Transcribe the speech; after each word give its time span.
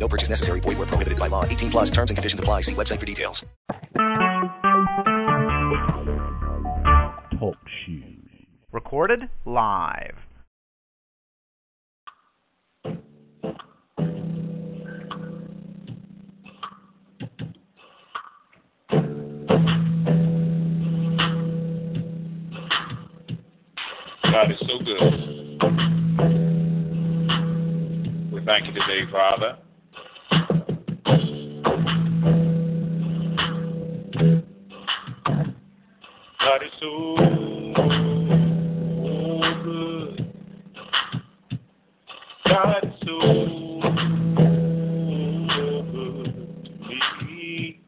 No 0.00 0.08
purchase 0.08 0.30
necessary. 0.30 0.60
Void 0.60 0.78
where 0.78 0.86
prohibited 0.86 1.18
by 1.18 1.26
law. 1.28 1.44
18 1.44 1.70
plus 1.70 1.90
terms 1.90 2.10
and 2.10 2.16
conditions 2.16 2.40
apply. 2.40 2.62
See 2.62 2.74
website 2.74 2.98
for 2.98 3.06
details. 3.06 3.44
Talk 7.38 7.56
shoes. 7.84 8.16
Recorded 8.72 9.28
live. 9.44 10.16
God 24.22 24.50
is 24.52 24.58
so 24.60 24.78
good. 24.78 25.02
We 28.32 28.44
thank 28.46 28.66
you 28.66 28.72
today, 28.72 29.10
Father. 29.10 29.58
So 34.20 34.26
good 45.90 46.26
to 46.64 47.24
me. 47.24 47.80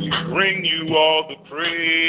We 0.00 0.10
bring 0.32 0.64
you 0.64 0.96
all 0.96 1.22
the 1.28 1.36
praise, 1.48 2.03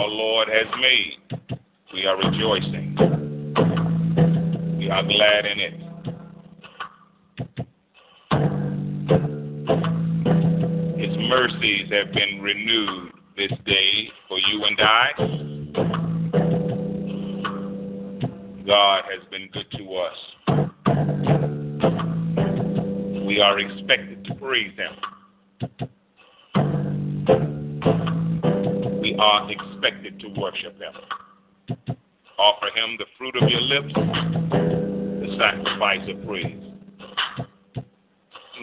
our 0.00 0.08
Lord 0.08 0.48
has 0.48 0.66
made. 0.80 1.18
We 1.92 2.06
are 2.06 2.16
rejoicing. 2.16 2.96
We 4.78 4.88
are 4.88 5.02
glad 5.02 5.44
in 5.44 5.60
it. 5.60 5.74
His 10.98 11.14
mercies 11.28 11.90
have 11.92 12.14
been 12.14 12.40
renewed 12.40 13.12
this 13.36 13.52
day 13.66 14.08
for 14.26 14.38
you 14.38 14.64
and 14.64 14.80
I. 14.80 15.12
God 18.66 19.04
has 19.04 19.22
been 19.30 19.50
good 19.52 19.70
to 19.72 19.96
us. 19.96 20.16
We 23.26 23.40
are 23.42 23.58
expected 23.58 24.24
to 24.24 24.34
praise 24.36 24.72
Him. 24.78 24.96
Are 29.20 29.50
expected 29.50 30.18
to 30.20 30.28
worship 30.40 30.80
Him. 30.80 30.94
Offer 32.38 32.70
Him 32.74 32.96
the 32.96 33.04
fruit 33.18 33.36
of 33.36 33.46
your 33.50 33.60
lips, 33.60 33.92
the 33.94 35.36
sacrifice 35.38 36.08
of 36.08 36.26
praise. 36.26 36.70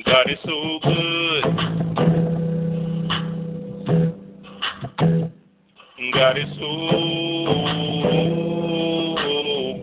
God 0.03 0.31
is 0.31 0.39
so 0.43 0.79
good. 0.81 1.43
God 6.13 6.37
is 6.39 6.49
so 6.55 6.69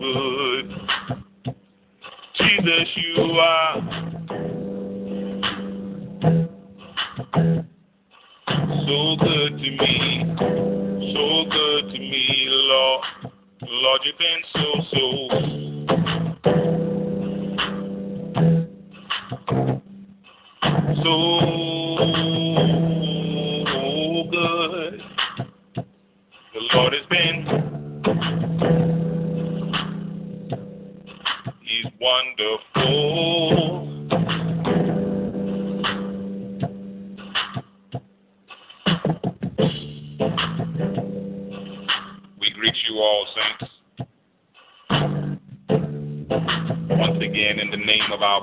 good. 0.01 0.65
Jesus, 2.37 2.89
you 2.97 3.39
are 3.39 4.05
so 8.85 9.15
good 9.19 9.57
to 9.57 9.69
me. 9.71 10.35
So 11.13 11.45
good 11.49 11.89
to 11.91 11.99
me, 11.99 12.47
Lord. 12.49 13.05
Lord, 13.67 14.01
you've 14.05 14.17
been 14.17 14.43
so, 14.53 14.65
so, 14.91 15.05
so 21.03 22.84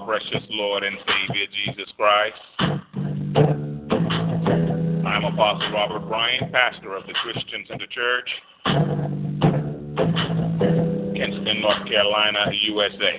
precious 0.04 0.42
Lord 0.50 0.82
and 0.82 0.96
Savior 0.98 1.46
Jesus 1.64 1.92
Christ. 1.96 2.34
I'm 5.06 5.24
Apostle 5.24 5.70
Robert 5.72 6.08
Bryan, 6.08 6.50
pastor 6.50 6.96
of 6.96 7.06
the 7.06 7.12
Christian 7.22 7.64
Center 7.68 7.86
Church, 7.86 8.28
Kinston, 11.14 11.60
North 11.60 11.86
Carolina, 11.86 12.50
USA. 12.62 13.18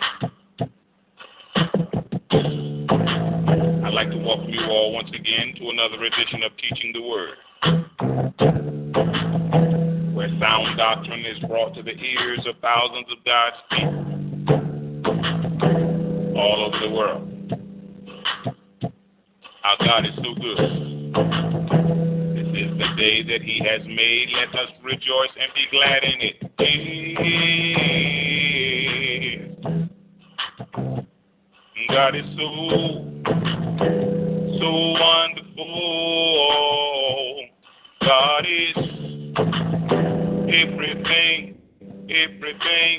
I'd 3.86 3.94
like 3.94 4.10
to 4.10 4.18
welcome 4.18 4.50
you 4.50 4.66
all 4.70 4.94
once 4.94 5.10
again 5.10 5.54
to 5.60 5.70
another 5.70 6.04
edition 6.04 6.44
of 6.44 6.52
Teaching 6.58 6.92
the 6.94 7.02
Word, 7.02 7.38
where 10.14 10.30
sound 10.40 10.78
doctrine 10.78 11.26
is 11.26 11.40
brought 11.48 11.76
to 11.76 11.84
the 11.84 11.92
ears 11.92 12.46
of 12.46 12.56
thousands 12.62 13.08
of 13.10 13.24
God's 13.24 13.58
people 13.70 14.14
all 16.36 16.66
over 16.66 16.80
the 16.80 16.90
world. 16.94 17.30
Our 19.64 19.78
God 19.86 20.06
is 20.06 20.16
so 20.16 20.34
good. 20.36 20.58
This 22.36 22.48
is 22.48 22.78
the 22.78 22.88
day 22.98 23.24
that 23.24 23.42
He 23.42 23.60
has 23.64 23.86
made. 23.88 24.30
Let 24.34 24.50
us 24.60 24.70
rejoice 24.84 25.36
and 25.40 25.54
be 25.56 25.68
glad 25.72 26.04
in 26.04 26.22
it. 26.22 26.36
Yeah. 27.20 28.34
God 31.90 32.16
is 32.16 32.26
so, 32.36 32.48
so 34.60 34.70
wonderful. 35.00 35.64
God 38.02 38.46
is 38.46 38.78
everything, 40.50 41.58
everything. 42.10 42.98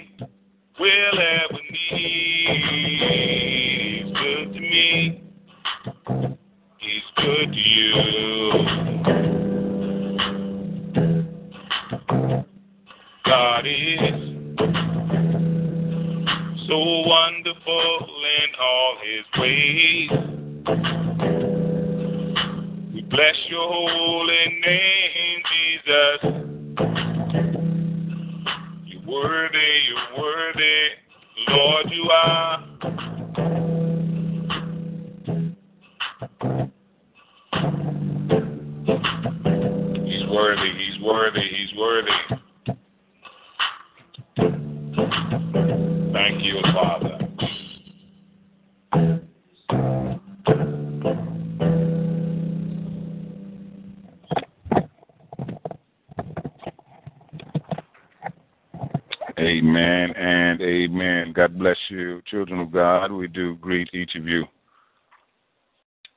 Will 0.81 1.19
ever 1.19 1.64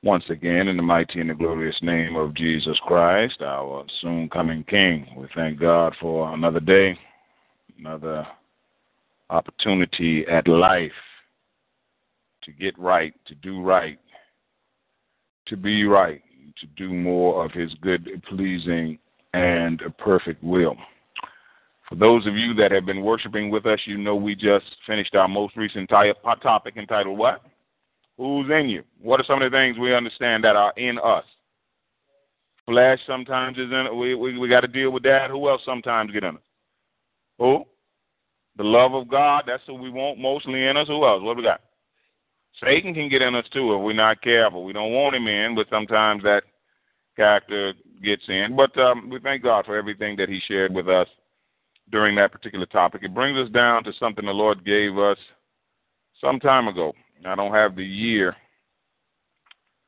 once 0.02 0.24
again 0.30 0.68
in 0.68 0.76
the 0.76 0.82
mighty 0.82 1.20
and 1.20 1.30
the 1.30 1.34
glorious 1.34 1.76
name 1.82 2.14
of 2.14 2.34
Jesus 2.34 2.78
Christ, 2.86 3.42
our 3.42 3.84
soon 4.00 4.28
coming 4.28 4.64
King. 4.64 5.06
We 5.16 5.26
thank 5.34 5.58
God 5.58 5.94
for 6.00 6.32
another 6.32 6.60
day, 6.60 6.96
another 7.78 8.26
opportunity 9.30 10.24
at 10.30 10.46
life 10.46 10.92
to 12.44 12.52
get 12.52 12.78
right, 12.78 13.12
to 13.26 13.34
do 13.36 13.60
right, 13.60 13.98
to 15.46 15.56
be 15.56 15.84
right, 15.84 16.22
to 16.60 16.66
do 16.76 16.92
more 16.92 17.44
of 17.44 17.50
His 17.50 17.74
good, 17.80 18.08
pleasing, 18.28 18.98
and 19.34 19.82
perfect 19.98 20.42
will. 20.44 20.76
For 21.88 21.96
those 21.96 22.26
of 22.26 22.34
you 22.34 22.54
that 22.54 22.70
have 22.70 22.86
been 22.86 23.02
worshiping 23.02 23.50
with 23.50 23.66
us, 23.66 23.80
you 23.84 23.98
know 23.98 24.14
we 24.14 24.34
just 24.34 24.66
finished 24.86 25.14
our 25.14 25.28
most 25.28 25.56
recent 25.56 25.88
topic 25.88 26.76
entitled 26.76 27.18
What? 27.18 27.42
Who's 28.18 28.50
in 28.50 28.68
you? 28.68 28.82
What 29.00 29.20
are 29.20 29.24
some 29.24 29.40
of 29.40 29.50
the 29.50 29.56
things 29.56 29.78
we 29.78 29.94
understand 29.94 30.44
that 30.44 30.56
are 30.56 30.72
in 30.76 30.98
us? 30.98 31.24
Flesh 32.66 32.98
sometimes 33.06 33.56
is 33.56 33.70
in 33.70 33.96
we 33.96 34.14
we, 34.14 34.36
we 34.36 34.48
got 34.48 34.60
to 34.60 34.68
deal 34.68 34.90
with 34.90 35.04
that. 35.04 35.30
Who 35.30 35.48
else 35.48 35.62
sometimes 35.64 36.12
get 36.12 36.24
in 36.24 36.36
us? 36.36 36.42
Who? 37.38 37.64
The 38.56 38.64
love 38.64 38.92
of 38.92 39.08
God, 39.08 39.44
that's 39.46 39.62
what 39.68 39.80
we 39.80 39.88
want 39.88 40.18
mostly 40.18 40.66
in 40.66 40.76
us. 40.76 40.88
Who 40.88 41.06
else? 41.06 41.22
What 41.22 41.36
we 41.36 41.44
got? 41.44 41.60
Satan 42.62 42.92
can 42.92 43.08
get 43.08 43.22
in 43.22 43.36
us 43.36 43.46
too 43.52 43.72
if 43.74 43.80
we're 43.80 43.92
not 43.92 44.20
careful. 44.20 44.64
We 44.64 44.72
don't 44.72 44.92
want 44.92 45.14
him 45.14 45.28
in, 45.28 45.54
but 45.54 45.68
sometimes 45.70 46.24
that 46.24 46.42
character 47.16 47.72
gets 48.02 48.22
in. 48.28 48.56
But 48.56 48.76
um, 48.78 49.08
we 49.10 49.20
thank 49.20 49.44
God 49.44 49.64
for 49.64 49.76
everything 49.76 50.16
that 50.16 50.28
he 50.28 50.40
shared 50.48 50.74
with 50.74 50.88
us 50.88 51.06
during 51.90 52.16
that 52.16 52.32
particular 52.32 52.66
topic. 52.66 53.02
It 53.04 53.14
brings 53.14 53.38
us 53.38 53.52
down 53.52 53.84
to 53.84 53.92
something 53.98 54.26
the 54.26 54.32
Lord 54.32 54.64
gave 54.64 54.98
us 54.98 55.18
some 56.20 56.40
time 56.40 56.66
ago. 56.66 56.92
I 57.26 57.34
don't 57.34 57.52
have 57.52 57.76
the 57.76 57.84
year, 57.84 58.34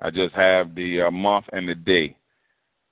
I 0.01 0.11
just 0.11 0.35
have 0.35 0.75
the 0.75 1.03
uh, 1.03 1.11
month 1.11 1.47
and 1.53 1.69
the 1.69 1.75
day. 1.75 2.17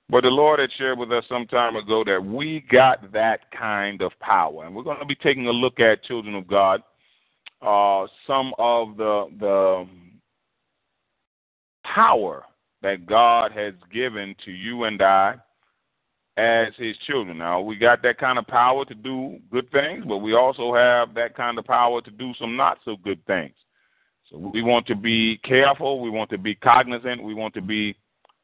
But 0.09 0.21
the 0.21 0.29
Lord 0.29 0.59
had 0.59 0.71
shared 0.77 0.97
with 0.97 1.11
us 1.11 1.23
some 1.29 1.45
time 1.45 1.75
ago 1.75 2.03
that 2.03 2.23
we 2.23 2.65
got 2.71 3.11
that 3.13 3.51
kind 3.51 4.01
of 4.01 4.11
power. 4.19 4.65
And 4.65 4.75
we're 4.75 4.83
going 4.83 4.99
to 4.99 5.05
be 5.05 5.15
taking 5.15 5.45
a 5.47 5.51
look 5.51 5.79
at, 5.79 6.03
children 6.03 6.33
of 6.33 6.47
God, 6.47 6.81
uh, 7.61 8.07
some 8.25 8.53
of 8.57 8.97
the, 8.97 9.27
the 9.39 9.87
power 11.83 12.43
that 12.81 13.05
God 13.05 13.51
has 13.51 13.73
given 13.93 14.35
to 14.45 14.51
you 14.51 14.85
and 14.85 14.99
I 15.01 15.35
as 16.37 16.69
his 16.77 16.95
children. 17.05 17.37
Now, 17.37 17.59
we 17.61 17.75
got 17.75 18.01
that 18.03 18.17
kind 18.17 18.39
of 18.39 18.47
power 18.47 18.85
to 18.85 18.95
do 18.95 19.37
good 19.51 19.69
things, 19.71 20.05
but 20.07 20.19
we 20.19 20.33
also 20.33 20.73
have 20.73 21.13
that 21.15 21.35
kind 21.35 21.59
of 21.59 21.65
power 21.65 22.01
to 22.01 22.11
do 22.11 22.33
some 22.39 22.55
not 22.55 22.79
so 22.85 22.95
good 23.03 23.23
things. 23.25 23.53
So 24.29 24.37
we 24.37 24.61
want 24.61 24.85
to 24.87 24.95
be 24.95 25.37
careful, 25.43 26.01
we 26.01 26.09
want 26.09 26.29
to 26.31 26.37
be 26.37 26.55
cognizant, 26.55 27.23
we 27.23 27.33
want 27.33 27.53
to 27.55 27.61
be 27.61 27.95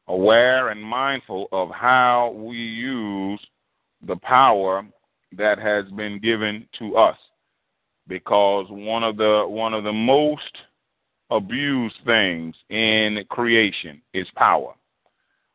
aware 0.08 0.70
and 0.70 0.82
mindful 0.82 1.48
of 1.52 1.70
how 1.70 2.34
we 2.36 2.56
use 2.56 3.40
the 4.06 4.16
power 4.16 4.86
that 5.36 5.58
has 5.58 5.84
been 5.92 6.20
given 6.20 6.66
to 6.78 6.96
us. 6.96 7.16
Because 8.08 8.66
one 8.68 9.02
of 9.02 9.16
the 9.16 9.44
one 9.46 9.74
of 9.74 9.84
the 9.84 9.92
most 9.92 10.56
abused 11.30 11.96
things 12.04 12.54
in 12.70 13.24
creation 13.28 14.00
is 14.14 14.28
power 14.36 14.74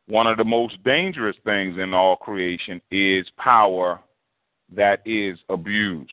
one 0.06 0.26
of 0.26 0.36
the 0.36 0.44
most 0.44 0.82
dangerous 0.84 1.36
things 1.44 1.78
in 1.78 1.94
all 1.94 2.16
creation 2.16 2.80
is 2.90 3.26
power 3.36 4.00
that 4.74 5.00
is 5.06 5.38
abused. 5.48 6.12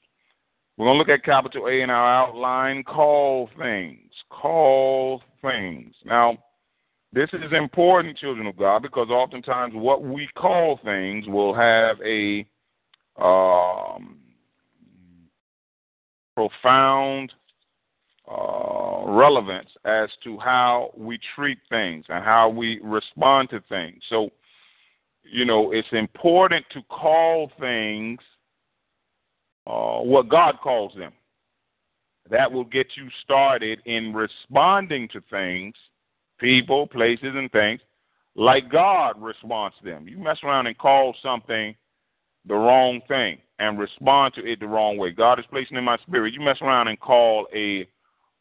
We're 0.79 0.85
going 0.85 0.95
to 0.95 0.99
look 0.99 1.09
at 1.09 1.25
capital 1.25 1.67
A 1.67 1.81
in 1.81 1.89
our 1.89 2.07
outline 2.07 2.83
call 2.83 3.49
things. 3.59 4.13
Call 4.29 5.21
things. 5.41 5.93
Now, 6.05 6.37
this 7.11 7.27
is 7.33 7.51
important, 7.51 8.17
children 8.17 8.47
of 8.47 8.55
God, 8.55 8.81
because 8.83 9.09
oftentimes 9.09 9.73
what 9.75 10.03
we 10.03 10.29
call 10.37 10.79
things 10.85 11.27
will 11.27 11.53
have 11.53 11.97
a 11.99 12.47
um, 13.21 14.19
profound 16.33 17.33
uh, 18.31 19.03
relevance 19.05 19.69
as 19.83 20.07
to 20.23 20.39
how 20.39 20.91
we 20.95 21.19
treat 21.35 21.57
things 21.67 22.05
and 22.07 22.23
how 22.23 22.47
we 22.47 22.79
respond 22.81 23.49
to 23.49 23.61
things. 23.67 24.01
So, 24.09 24.29
you 25.29 25.43
know, 25.43 25.73
it's 25.73 25.89
important 25.91 26.65
to 26.71 26.81
call 26.83 27.51
things 27.59 28.19
uh, 29.69 29.99
what 29.99 30.29
God 30.29 30.55
calls 30.61 30.93
them. 30.97 31.13
That 32.29 32.51
will 32.51 32.63
get 32.63 32.87
you 32.95 33.07
started 33.23 33.79
in 33.85 34.13
responding 34.13 35.07
to 35.09 35.21
things, 35.29 35.75
people, 36.39 36.87
places, 36.87 37.33
and 37.35 37.51
things 37.51 37.81
like 38.35 38.71
God 38.71 39.21
responds 39.21 39.75
to 39.79 39.85
them. 39.85 40.07
You 40.07 40.17
mess 40.17 40.37
around 40.43 40.67
and 40.67 40.77
call 40.77 41.15
something 41.21 41.75
the 42.47 42.55
wrong 42.55 43.01
thing 43.07 43.37
and 43.59 43.77
respond 43.77 44.33
to 44.35 44.45
it 44.45 44.59
the 44.59 44.67
wrong 44.67 44.97
way. 44.97 45.11
God 45.11 45.39
is 45.39 45.45
placing 45.49 45.77
in 45.77 45.83
my 45.83 45.97
spirit. 45.97 46.33
You 46.33 46.41
mess 46.41 46.57
around 46.61 46.87
and 46.87 46.99
call 46.99 47.47
a 47.53 47.87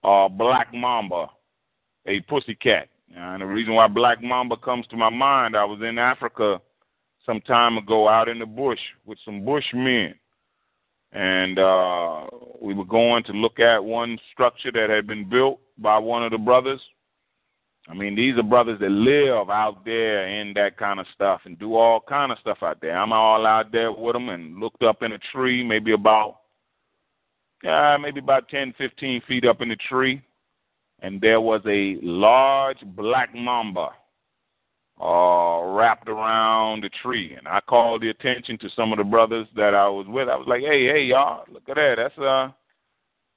uh, 0.04 0.28
black 0.28 0.72
mamba, 0.72 1.26
a 2.06 2.20
pussy 2.20 2.54
cat. 2.54 2.88
And 3.16 3.42
the 3.42 3.46
reason 3.46 3.74
why 3.74 3.88
black 3.88 4.22
mamba 4.22 4.56
comes 4.56 4.86
to 4.88 4.96
my 4.96 5.10
mind, 5.10 5.56
I 5.56 5.64
was 5.64 5.80
in 5.82 5.98
Africa 5.98 6.60
some 7.26 7.40
time 7.40 7.76
ago 7.76 8.08
out 8.08 8.28
in 8.28 8.38
the 8.38 8.46
bush 8.46 8.78
with 9.04 9.18
some 9.24 9.44
bushmen. 9.44 10.14
And 11.12 11.58
uh, 11.58 12.26
we 12.60 12.74
were 12.74 12.84
going 12.84 13.24
to 13.24 13.32
look 13.32 13.58
at 13.60 13.82
one 13.82 14.18
structure 14.32 14.70
that 14.72 14.90
had 14.90 15.06
been 15.06 15.28
built 15.28 15.58
by 15.78 15.98
one 15.98 16.22
of 16.22 16.32
the 16.32 16.38
brothers. 16.38 16.80
I 17.88 17.94
mean, 17.94 18.14
these 18.14 18.36
are 18.36 18.42
brothers 18.42 18.78
that 18.80 18.90
live 18.90 19.48
out 19.48 19.84
there 19.86 20.28
in 20.28 20.52
that 20.54 20.76
kind 20.76 21.00
of 21.00 21.06
stuff 21.14 21.40
and 21.46 21.58
do 21.58 21.76
all 21.76 22.00
kind 22.06 22.30
of 22.30 22.38
stuff 22.38 22.58
out 22.62 22.82
there. 22.82 22.98
I'm 22.98 23.12
all 23.12 23.46
out 23.46 23.72
there 23.72 23.90
with 23.90 24.12
them 24.12 24.28
and 24.28 24.58
looked 24.58 24.82
up 24.82 25.02
in 25.02 25.12
a 25.12 25.18
tree, 25.32 25.64
maybe 25.64 25.92
about 25.92 26.40
uh, 27.66 27.98
maybe 28.00 28.20
about 28.20 28.48
10, 28.48 28.74
15 28.78 29.22
feet 29.26 29.44
up 29.44 29.60
in 29.60 29.68
the 29.68 29.76
tree, 29.88 30.22
and 31.00 31.20
there 31.20 31.40
was 31.40 31.60
a 31.66 31.96
large 32.02 32.78
black 32.94 33.34
mamba 33.34 33.88
uh, 35.00 35.62
wrapped 35.64 36.08
around 36.08 36.82
the 36.82 36.90
tree. 37.02 37.34
And 37.36 37.46
I 37.46 37.60
called 37.60 38.02
the 38.02 38.10
attention 38.10 38.58
to 38.58 38.68
some 38.74 38.92
of 38.92 38.98
the 38.98 39.04
brothers 39.04 39.46
that 39.56 39.74
I 39.74 39.88
was 39.88 40.06
with. 40.08 40.28
I 40.28 40.36
was 40.36 40.46
like, 40.48 40.62
hey, 40.62 40.86
hey, 40.86 41.04
y'all, 41.04 41.44
look 41.50 41.68
at 41.68 41.76
that. 41.76 41.94
That's 41.96 42.18
a 42.18 42.54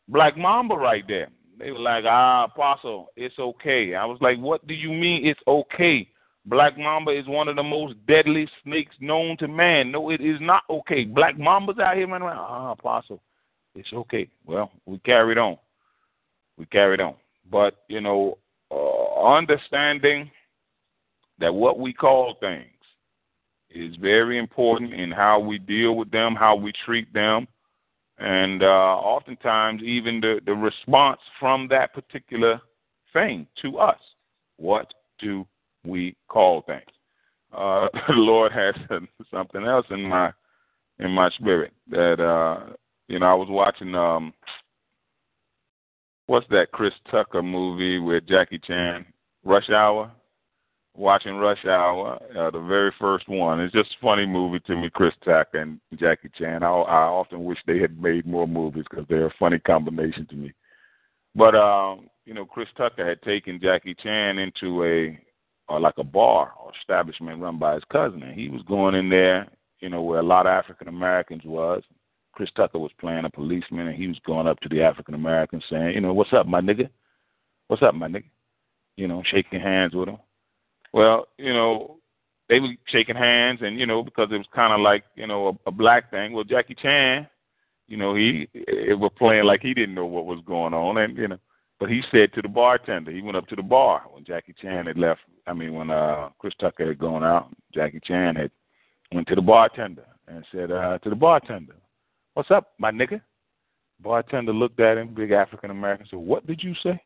black 0.08 0.38
mamba 0.38 0.76
right 0.76 1.04
there. 1.08 1.30
They 1.60 1.72
were 1.72 1.80
like, 1.80 2.06
ah, 2.08 2.46
Apostle, 2.46 3.10
it's 3.16 3.38
okay. 3.38 3.94
I 3.94 4.06
was 4.06 4.18
like, 4.22 4.40
what 4.40 4.66
do 4.66 4.74
you 4.74 4.90
mean 4.90 5.28
it's 5.28 5.40
okay? 5.48 6.08
Black 6.48 6.76
mamba 6.76 7.12
is 7.12 7.28
one 7.28 7.48
of 7.48 7.56
the 7.56 7.64
most 7.64 7.94
deadly 8.08 8.50
snakes 8.64 8.96
known 9.00 9.38
to 9.38 9.48
man. 9.48 9.92
No, 9.92 10.10
it 10.10 10.22
is 10.22 10.38
not 10.42 10.64
okay. 10.72 11.04
Black 11.04 11.38
mambas 11.38 11.80
out 11.80 11.96
here 11.96 12.08
running 12.08 12.28
around. 12.28 12.40
Ah, 12.40 12.72
Apostle, 12.72 13.22
it's 13.76 13.94
okay. 13.94 14.28
Well, 14.46 14.72
we 14.88 14.98
carried 15.00 15.38
on. 15.38 15.58
We 16.58 16.66
carried 16.66 17.00
on. 17.00 17.14
But, 17.52 17.84
you 17.88 18.02
know, 18.02 18.40
uh, 18.72 19.24
understanding 19.24 20.32
that 21.42 21.54
what 21.54 21.80
we 21.80 21.92
call 21.92 22.36
things 22.40 22.68
is 23.70 23.96
very 23.98 24.38
important 24.38 24.94
in 24.94 25.12
how 25.12 25.40
we 25.40 25.58
deal 25.58 25.96
with 25.96 26.12
them, 26.12 26.36
how 26.36 26.56
we 26.56 26.72
treat 26.86 27.12
them, 27.14 27.48
and 28.18 28.64
uh, 28.64 28.66
oftentimes 28.66 29.82
even 29.84 30.22
the, 30.22 30.40
the 30.46 30.54
response 30.54 31.20
from 31.40 31.68
that 31.70 31.94
particular 31.94 32.62
thing 33.12 33.48
to 33.62 33.80
us. 33.80 34.00
What 34.58 34.94
do 35.20 35.46
we 35.86 36.16
call 36.28 36.62
things? 36.62 36.82
Uh, 37.52 37.88
the 38.08 38.14
Lord 38.14 38.52
has 38.52 38.76
something 39.34 39.66
else 39.66 39.86
in 39.90 40.04
my 40.04 40.32
in 41.00 41.10
my 41.10 41.30
spirit 41.32 41.74
that 41.90 42.20
uh, 42.20 42.74
you 43.08 43.20
know 43.20 43.26
I 43.26 43.34
was 43.34 43.48
watching 43.50 43.96
um, 43.96 44.34
what's 46.28 46.48
that 46.50 46.72
Chris 46.72 46.94
Tucker 47.10 47.42
movie 47.42 47.98
with 47.98 48.28
Jackie 48.28 48.60
Chan, 48.60 49.06
Rush 49.44 49.70
Hour 49.70 50.12
watching 50.96 51.36
Rush 51.36 51.64
Hour, 51.66 52.20
uh, 52.38 52.52
the 52.52 52.60
very 52.60 52.94
first 53.00 53.28
one. 53.28 53.60
It's 53.60 53.74
just 53.74 53.92
a 53.92 54.02
funny 54.02 54.26
movie 54.26 54.60
to 54.68 54.76
me, 54.76 54.90
Chris 54.90 55.14
Tucker 55.24 55.60
and 55.60 55.80
Jackie 55.98 56.32
Chan. 56.38 56.64
I, 56.64 56.68
I 56.68 57.04
often 57.06 57.44
wish 57.44 57.60
they 57.66 57.80
had 57.80 58.02
made 58.02 58.26
more 58.26 58.48
movies 58.48 58.86
because 58.90 59.06
they're 59.10 59.28
a 59.28 59.34
funny 59.40 59.60
combination 59.60 60.26
to 60.28 60.36
me. 60.36 60.54
But 61.36 61.56
um, 61.56 62.10
you 62.26 62.34
know, 62.34 62.46
Chris 62.46 62.68
Tucker 62.76 63.08
had 63.08 63.22
taken 63.22 63.60
Jackie 63.62 63.96
Chan 63.96 64.38
into 64.38 64.84
a 64.84 65.20
or 65.70 65.80
like 65.80 65.98
a 65.98 66.04
bar 66.04 66.52
or 66.62 66.72
establishment 66.80 67.42
run 67.42 67.58
by 67.58 67.76
his 67.76 67.84
cousin, 67.92 68.24
and 68.24 68.38
he 68.38 68.50
was 68.50 68.62
going 68.64 68.96
in 68.96 69.10
there, 69.10 69.48
you 69.80 69.90
know, 69.90 70.02
where 70.02 70.20
a 70.20 70.24
lot 70.24 70.46
of 70.46 70.52
African 70.52 70.88
Americans 70.90 71.44
was. 71.46 71.84
Chris 72.34 72.50
Tucker 72.56 72.80
was 72.80 72.92
playing 73.00 73.26
a 73.26 73.30
policeman, 73.30 73.88
and 73.88 73.96
he 73.96 74.08
was 74.08 74.20
going 74.26 74.48
up 74.48 74.60
to 74.62 74.70
the 74.70 74.82
African 74.82 75.14
Americans 75.14 75.64
saying, 75.70 75.94
you 75.96 76.02
know, 76.02 76.14
what's 76.14 76.34
up, 76.34 76.48
my 76.48 76.62
nigga? 76.62 76.90
What's 77.68 77.84
up, 77.84 77.94
my 77.94 78.08
nigga? 78.08 78.30
You 78.98 79.08
know, 79.08 79.22
shaking 79.26 79.60
hands 79.60 79.94
with 79.94 80.10
him. 80.10 80.18
Well, 80.94 81.28
you 81.38 81.54
know, 81.54 81.98
they 82.50 82.60
were 82.60 82.70
shaking 82.88 83.16
hands, 83.16 83.60
and 83.62 83.80
you 83.80 83.86
know, 83.86 84.04
because 84.04 84.28
it 84.32 84.38
was 84.38 84.48
kind 84.54 84.74
of 84.74 84.82
like 84.82 85.04
you 85.16 85.26
know 85.26 85.48
a, 85.66 85.70
a 85.70 85.72
black 85.72 86.12
thing. 86.12 86.34
Well, 86.34 86.44
Jackie 86.44 86.76
Chan, 86.76 87.28
you 87.88 87.98
know, 87.98 88.14
he 88.16 88.48
it 88.54 89.00
was 89.00 89.12
playing 89.18 89.46
like 89.46 89.62
he 89.62 89.74
didn't 89.74 89.96
know 89.96 90.06
what 90.06 90.26
was 90.26 90.44
going 90.46 90.74
on, 90.74 90.98
and 90.98 91.18
you 91.18 91.30
know, 91.30 91.38
but 91.80 91.90
he 91.90 92.02
said 92.12 92.34
to 92.34 92.42
the 92.42 92.50
bartender, 92.50 93.12
he 93.12 93.22
went 93.22 93.38
up 93.38 93.48
to 93.48 93.56
the 93.56 93.64
bar 93.64 94.04
when 94.12 94.26
Jackie 94.26 94.54
Chan 94.62 94.86
had 94.86 94.98
left. 94.98 95.22
I 95.48 95.54
mean, 95.54 95.74
when 95.74 95.90
uh 95.90 96.30
Chris 96.40 96.54
Tucker 96.60 96.88
had 96.88 97.00
gone 97.00 97.24
out, 97.24 97.50
Jackie 97.74 98.02
Chan 98.04 98.36
had 98.36 98.52
went 99.14 99.28
to 99.30 99.36
the 99.36 99.42
bartender 99.42 100.06
and 100.28 100.46
said 100.52 100.72
uh 100.72 100.98
to 101.00 101.10
the 101.10 101.16
bartender, 101.16 101.76
"What's 102.34 102.52
up, 102.52 102.74
my 102.80 102.92
nigga?" 102.92 103.22
Bartender 104.02 104.52
looked 104.54 104.80
at 104.80 104.98
him, 104.98 105.14
big 105.14 105.32
African 105.32 105.72
American, 105.72 106.06
said, 106.10 106.20
"What 106.20 106.46
did 106.46 106.62
you 106.62 106.76
say?" 106.84 107.02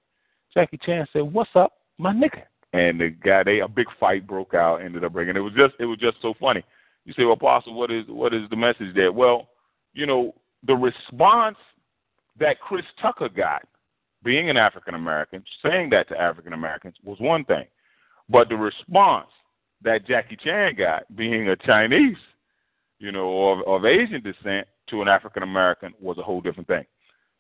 Jackie 0.54 0.80
Chan 0.84 1.08
said, 1.14 1.22
"What's 1.22 1.56
up, 1.56 1.74
my 2.00 2.14
nigga?" 2.14 2.44
And 2.76 3.00
the 3.00 3.10
guy 3.10 3.44
they 3.44 3.60
a 3.60 3.68
big 3.68 3.88
fight 4.00 4.28
broke 4.28 4.54
out. 4.54 4.82
Ended 4.82 5.04
up 5.04 5.14
breaking. 5.14 5.38
It 5.38 5.40
was 5.40 5.54
just 5.54 5.74
it 5.80 5.86
was 5.86 5.98
just 5.98 6.18
so 6.22 6.34
funny. 6.40 6.64
You 7.06 7.14
say, 7.14 7.24
well, 7.24 7.34
Apostle, 7.34 7.74
what 7.74 7.92
is 7.92 8.06
what 8.08 8.34
is 8.34 8.50
the 8.50 8.56
message 8.56 8.94
there? 8.96 9.12
Well, 9.12 9.48
you 9.94 10.06
know, 10.06 10.36
the 10.68 10.76
response 10.76 11.58
that 12.38 12.60
Chris 12.60 12.86
Tucker 13.02 13.30
got, 13.30 13.64
being 14.24 14.50
an 14.50 14.58
African 14.58 14.96
American, 14.96 15.44
saying 15.64 15.90
that 15.92 16.10
to 16.10 16.20
African 16.20 16.54
Americans 16.54 16.96
was 17.04 17.18
one 17.20 17.46
thing, 17.46 17.66
but 18.30 18.50
the 18.50 18.56
response 18.56 19.30
that 19.82 20.06
Jackie 20.06 20.38
Chan 20.44 20.76
got, 20.78 21.04
being 21.16 21.48
a 21.50 21.56
Chinese, 21.56 22.18
you 23.00 23.12
know, 23.12 23.52
of, 23.52 23.68
of 23.68 23.86
Asian 23.86 24.22
descent 24.22 24.68
to 24.90 25.02
an 25.02 25.08
African 25.08 25.44
American, 25.44 25.94
was 26.02 26.18
a 26.18 26.24
whole 26.24 26.42
different 26.42 26.68
thing. 26.68 26.86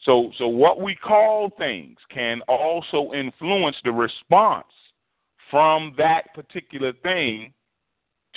So, 0.04 0.32
so 0.38 0.48
what 0.48 0.80
we 0.80 0.96
call 0.96 1.50
things 1.58 1.98
can 2.14 2.42
also 2.48 3.12
influence 3.14 3.78
the 3.84 3.92
response 3.92 4.68
from 5.52 5.94
that 5.98 6.34
particular 6.34 6.94
thing 7.04 7.54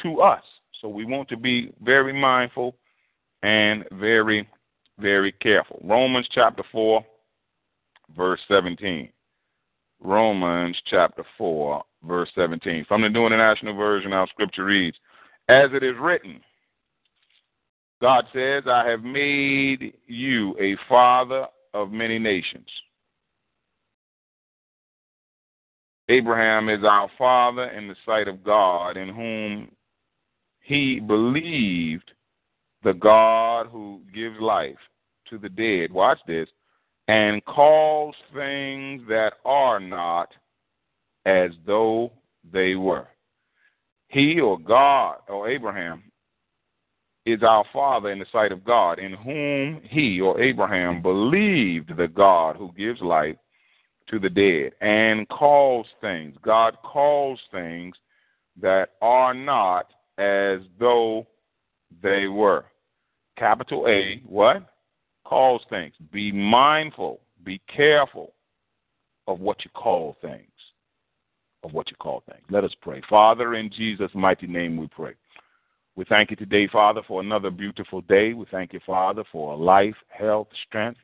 to 0.03 0.21
us. 0.21 0.43
So 0.81 0.88
we 0.88 1.05
want 1.05 1.29
to 1.31 1.37
be 1.37 1.73
very 1.83 2.12
mindful 2.12 2.77
and 3.43 3.85
very, 3.93 4.49
very 4.99 5.33
careful. 5.33 5.81
Romans 5.83 6.29
chapter 6.33 6.62
4, 6.71 7.05
verse 8.17 8.41
17. 8.49 9.09
Romans 10.00 10.77
chapter 10.87 11.25
4, 11.37 11.83
verse 12.05 12.31
17. 12.35 12.85
From 12.87 13.03
the 13.03 13.09
New 13.09 13.27
International 13.27 13.75
Version, 13.75 14.12
our 14.12 14.29
scripture 14.29 14.65
reads, 14.65 14.97
As 15.49 15.71
it 15.73 15.83
is 15.83 15.97
written, 16.00 16.41
God 18.00 18.25
says, 18.33 18.65
I 18.69 18.88
have 18.88 19.03
made 19.03 19.95
you 20.07 20.57
a 20.61 20.77
father 20.88 21.47
of 21.75 21.91
many 21.91 22.19
nations. 22.19 22.69
Abraham 26.09 26.69
is 26.69 26.85
our 26.85 27.11
father 27.19 27.65
in 27.71 27.87
the 27.87 27.97
sight 28.07 28.29
of 28.29 28.43
God, 28.43 28.97
in 28.97 29.09
whom 29.09 29.71
he 30.61 31.00
believed 31.00 32.11
the 32.83 32.95
God 32.95 33.67
who 33.67 34.00
gives 34.15 34.41
life 34.41 34.77
to 35.29 35.38
the 35.38 35.49
dead. 35.49 35.93
Watch 35.93 36.19
this. 36.27 36.49
And 37.09 37.45
calls 37.45 38.15
things 38.35 39.03
that 39.09 39.35
are 39.45 39.81
not 39.81 40.29
as 41.25 41.50
though 41.67 42.12
they 42.53 42.75
were. 42.75 43.07
He 44.09 44.41
or 44.41 44.59
God 44.59 45.19
or 45.29 45.49
Abraham 45.49 46.05
is 47.27 47.43
our 47.43 47.65
father 47.73 48.11
in 48.11 48.19
the 48.19 48.27
sight 48.33 48.53
of 48.53 48.65
God, 48.65 48.99
in 48.99 49.12
whom 49.12 49.83
he 49.85 50.21
or 50.21 50.41
Abraham 50.41 51.03
believed 51.03 51.95
the 51.97 52.09
God 52.09 52.57
who 52.57 52.73
gives 52.73 53.00
life 53.03 53.37
to 54.09 54.19
the 54.19 54.29
dead 54.29 54.73
and 54.81 55.29
calls 55.29 55.87
things. 56.00 56.37
God 56.43 56.77
calls 56.83 57.38
things 57.53 57.95
that 58.61 58.91
are 59.00 59.35
not 59.35 59.93
as 60.19 60.61
though 60.79 61.27
they 62.03 62.27
were. 62.27 62.65
Capital 63.37 63.87
A, 63.88 64.23
what? 64.27 64.69
Calls 65.25 65.62
things. 65.71 65.95
Be 66.12 66.33
mindful, 66.33 67.21
be 67.45 67.61
careful 67.75 68.33
of 69.27 69.41
what 69.41 69.65
you 69.65 69.71
call 69.75 70.17
things. 70.21 70.45
Of 71.62 71.73
what 71.73 71.91
you 71.91 71.97
call 71.97 72.23
things. 72.31 72.45
Let 72.50 72.65
us 72.65 72.73
pray. 72.81 73.03
Father, 73.09 73.55
in 73.55 73.71
Jesus' 73.71 74.11
mighty 74.15 74.47
name 74.47 74.77
we 74.77 74.87
pray. 74.88 75.15
We 75.97 76.05
thank 76.05 76.31
you 76.31 76.37
today, 76.37 76.69
Father, 76.69 77.03
for 77.07 77.21
another 77.21 77.50
beautiful 77.50 78.00
day. 78.03 78.33
We 78.33 78.47
thank 78.50 78.73
you, 78.73 78.81
Father, 78.87 79.25
for 79.33 79.57
life, 79.57 79.97
health, 80.09 80.47
strength, 80.69 81.00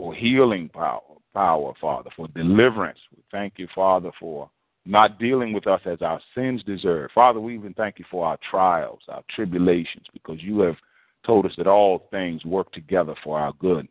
for 0.00 0.14
healing 0.14 0.68
power 0.70 1.02
power, 1.34 1.72
Father, 1.80 2.10
for 2.16 2.28
deliverance. 2.28 2.98
We 3.14 3.22
thank 3.30 3.54
you, 3.56 3.68
Father, 3.74 4.10
for 4.18 4.50
not 4.86 5.18
dealing 5.18 5.52
with 5.52 5.66
us 5.66 5.80
as 5.84 6.02
our 6.02 6.20
sins 6.34 6.62
deserve. 6.64 7.10
Father, 7.14 7.40
we 7.40 7.54
even 7.54 7.74
thank 7.74 7.98
you 7.98 8.04
for 8.10 8.26
our 8.26 8.38
trials, 8.50 9.00
our 9.08 9.22
tribulations, 9.34 10.06
because 10.12 10.42
you 10.42 10.60
have 10.60 10.76
told 11.24 11.46
us 11.46 11.52
that 11.56 11.66
all 11.66 12.08
things 12.10 12.44
work 12.44 12.72
together 12.72 13.14
for 13.22 13.38
our 13.38 13.52
good, 13.60 13.86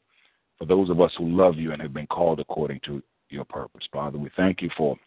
for 0.57 0.65
those 0.65 0.89
of 0.89 0.99
us 0.99 1.11
who 1.17 1.29
love 1.29 1.55
you 1.55 1.71
and 1.71 1.81
have 1.81 1.93
been 1.93 2.07
called 2.07 2.39
according 2.39 2.81
to 2.85 3.01
your 3.29 3.45
purpose. 3.45 3.87
Father, 3.93 4.17
we 4.17 4.29
thank 4.35 4.61
you 4.61 4.69
for 4.75 4.97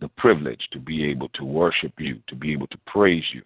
the 0.00 0.08
privilege 0.08 0.68
to 0.72 0.78
be 0.78 1.04
able 1.04 1.28
to 1.30 1.44
worship 1.44 1.92
you, 1.98 2.20
to 2.26 2.34
be 2.34 2.52
able 2.52 2.66
to 2.66 2.78
praise 2.86 3.24
you, 3.32 3.42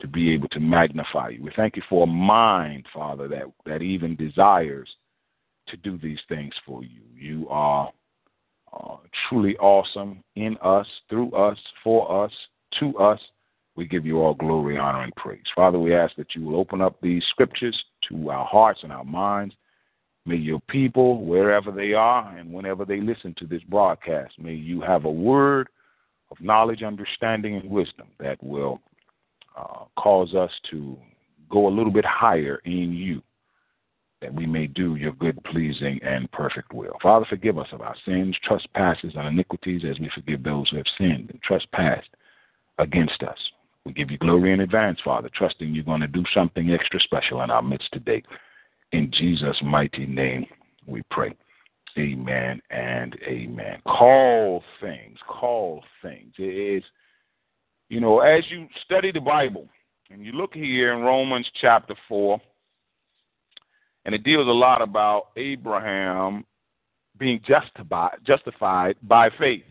to 0.00 0.08
be 0.08 0.32
able 0.32 0.48
to 0.48 0.60
magnify 0.60 1.28
you. 1.28 1.42
We 1.42 1.52
thank 1.54 1.76
you 1.76 1.82
for 1.88 2.04
a 2.04 2.06
mind, 2.06 2.86
Father, 2.92 3.28
that, 3.28 3.44
that 3.66 3.82
even 3.82 4.16
desires 4.16 4.88
to 5.68 5.76
do 5.76 5.98
these 5.98 6.18
things 6.28 6.52
for 6.66 6.82
you. 6.82 7.02
You 7.14 7.48
are 7.48 7.90
uh, 8.72 8.96
truly 9.28 9.56
awesome 9.58 10.22
in 10.36 10.56
us, 10.62 10.86
through 11.08 11.32
us, 11.32 11.58
for 11.82 12.24
us, 12.24 12.32
to 12.80 12.96
us. 12.98 13.20
We 13.76 13.86
give 13.86 14.06
you 14.06 14.18
all 14.20 14.34
glory, 14.34 14.78
honor, 14.78 15.02
and 15.02 15.14
praise. 15.16 15.42
Father, 15.54 15.78
we 15.78 15.94
ask 15.94 16.14
that 16.16 16.34
you 16.34 16.44
will 16.44 16.60
open 16.60 16.80
up 16.80 16.96
these 17.00 17.24
scriptures 17.30 17.76
to 18.08 18.30
our 18.30 18.46
hearts 18.46 18.80
and 18.82 18.92
our 18.92 19.04
minds. 19.04 19.54
May 20.26 20.36
your 20.36 20.60
people, 20.68 21.24
wherever 21.24 21.70
they 21.70 21.92
are 21.92 22.36
and 22.36 22.52
whenever 22.52 22.84
they 22.84 23.00
listen 23.00 23.34
to 23.38 23.46
this 23.46 23.62
broadcast, 23.64 24.34
may 24.38 24.54
you 24.54 24.80
have 24.80 25.04
a 25.04 25.10
word 25.10 25.68
of 26.30 26.40
knowledge, 26.40 26.82
understanding, 26.82 27.56
and 27.56 27.68
wisdom 27.68 28.06
that 28.18 28.42
will 28.42 28.80
uh, 29.56 29.84
cause 29.98 30.34
us 30.34 30.50
to 30.70 30.96
go 31.50 31.68
a 31.68 31.74
little 31.74 31.92
bit 31.92 32.04
higher 32.04 32.60
in 32.64 32.92
you 32.92 33.22
that 34.24 34.32
we 34.32 34.46
may 34.46 34.66
do 34.66 34.96
your 34.96 35.12
good, 35.12 35.38
pleasing, 35.44 36.00
and 36.02 36.32
perfect 36.32 36.72
will. 36.72 36.96
Father, 37.02 37.26
forgive 37.28 37.58
us 37.58 37.68
of 37.72 37.82
our 37.82 37.94
sins, 38.06 38.34
trespasses, 38.42 39.12
and 39.14 39.28
iniquities 39.28 39.82
as 39.86 40.00
we 40.00 40.10
forgive 40.14 40.42
those 40.42 40.66
who 40.70 40.78
have 40.78 40.86
sinned 40.96 41.28
and 41.28 41.42
trespassed 41.42 42.08
against 42.78 43.22
us. 43.22 43.36
We 43.84 43.92
give 43.92 44.10
you 44.10 44.16
glory 44.16 44.54
in 44.54 44.60
advance, 44.60 44.98
Father, 45.04 45.28
trusting 45.34 45.74
you're 45.74 45.84
going 45.84 46.00
to 46.00 46.06
do 46.06 46.24
something 46.32 46.70
extra 46.70 46.98
special 47.00 47.42
in 47.42 47.50
our 47.50 47.60
midst 47.60 47.92
today. 47.92 48.22
In 48.92 49.12
Jesus' 49.12 49.58
mighty 49.62 50.06
name, 50.06 50.46
we 50.86 51.02
pray. 51.10 51.34
Amen 51.98 52.62
and 52.70 53.14
amen. 53.28 53.82
Call 53.86 54.64
things, 54.80 55.18
call 55.28 55.84
things. 56.00 56.32
It 56.38 56.78
is, 56.78 56.82
you 57.90 58.00
know, 58.00 58.20
as 58.20 58.42
you 58.48 58.68
study 58.86 59.12
the 59.12 59.20
Bible, 59.20 59.68
and 60.10 60.24
you 60.24 60.32
look 60.32 60.54
here 60.54 60.94
in 60.94 61.02
Romans 61.02 61.46
chapter 61.60 61.94
4, 62.08 62.40
and 64.04 64.14
it 64.14 64.22
deals 64.22 64.46
a 64.46 64.50
lot 64.50 64.82
about 64.82 65.28
Abraham 65.36 66.44
being 67.18 67.40
justified, 67.46 68.18
justified 68.26 68.96
by 69.02 69.30
faith. 69.38 69.64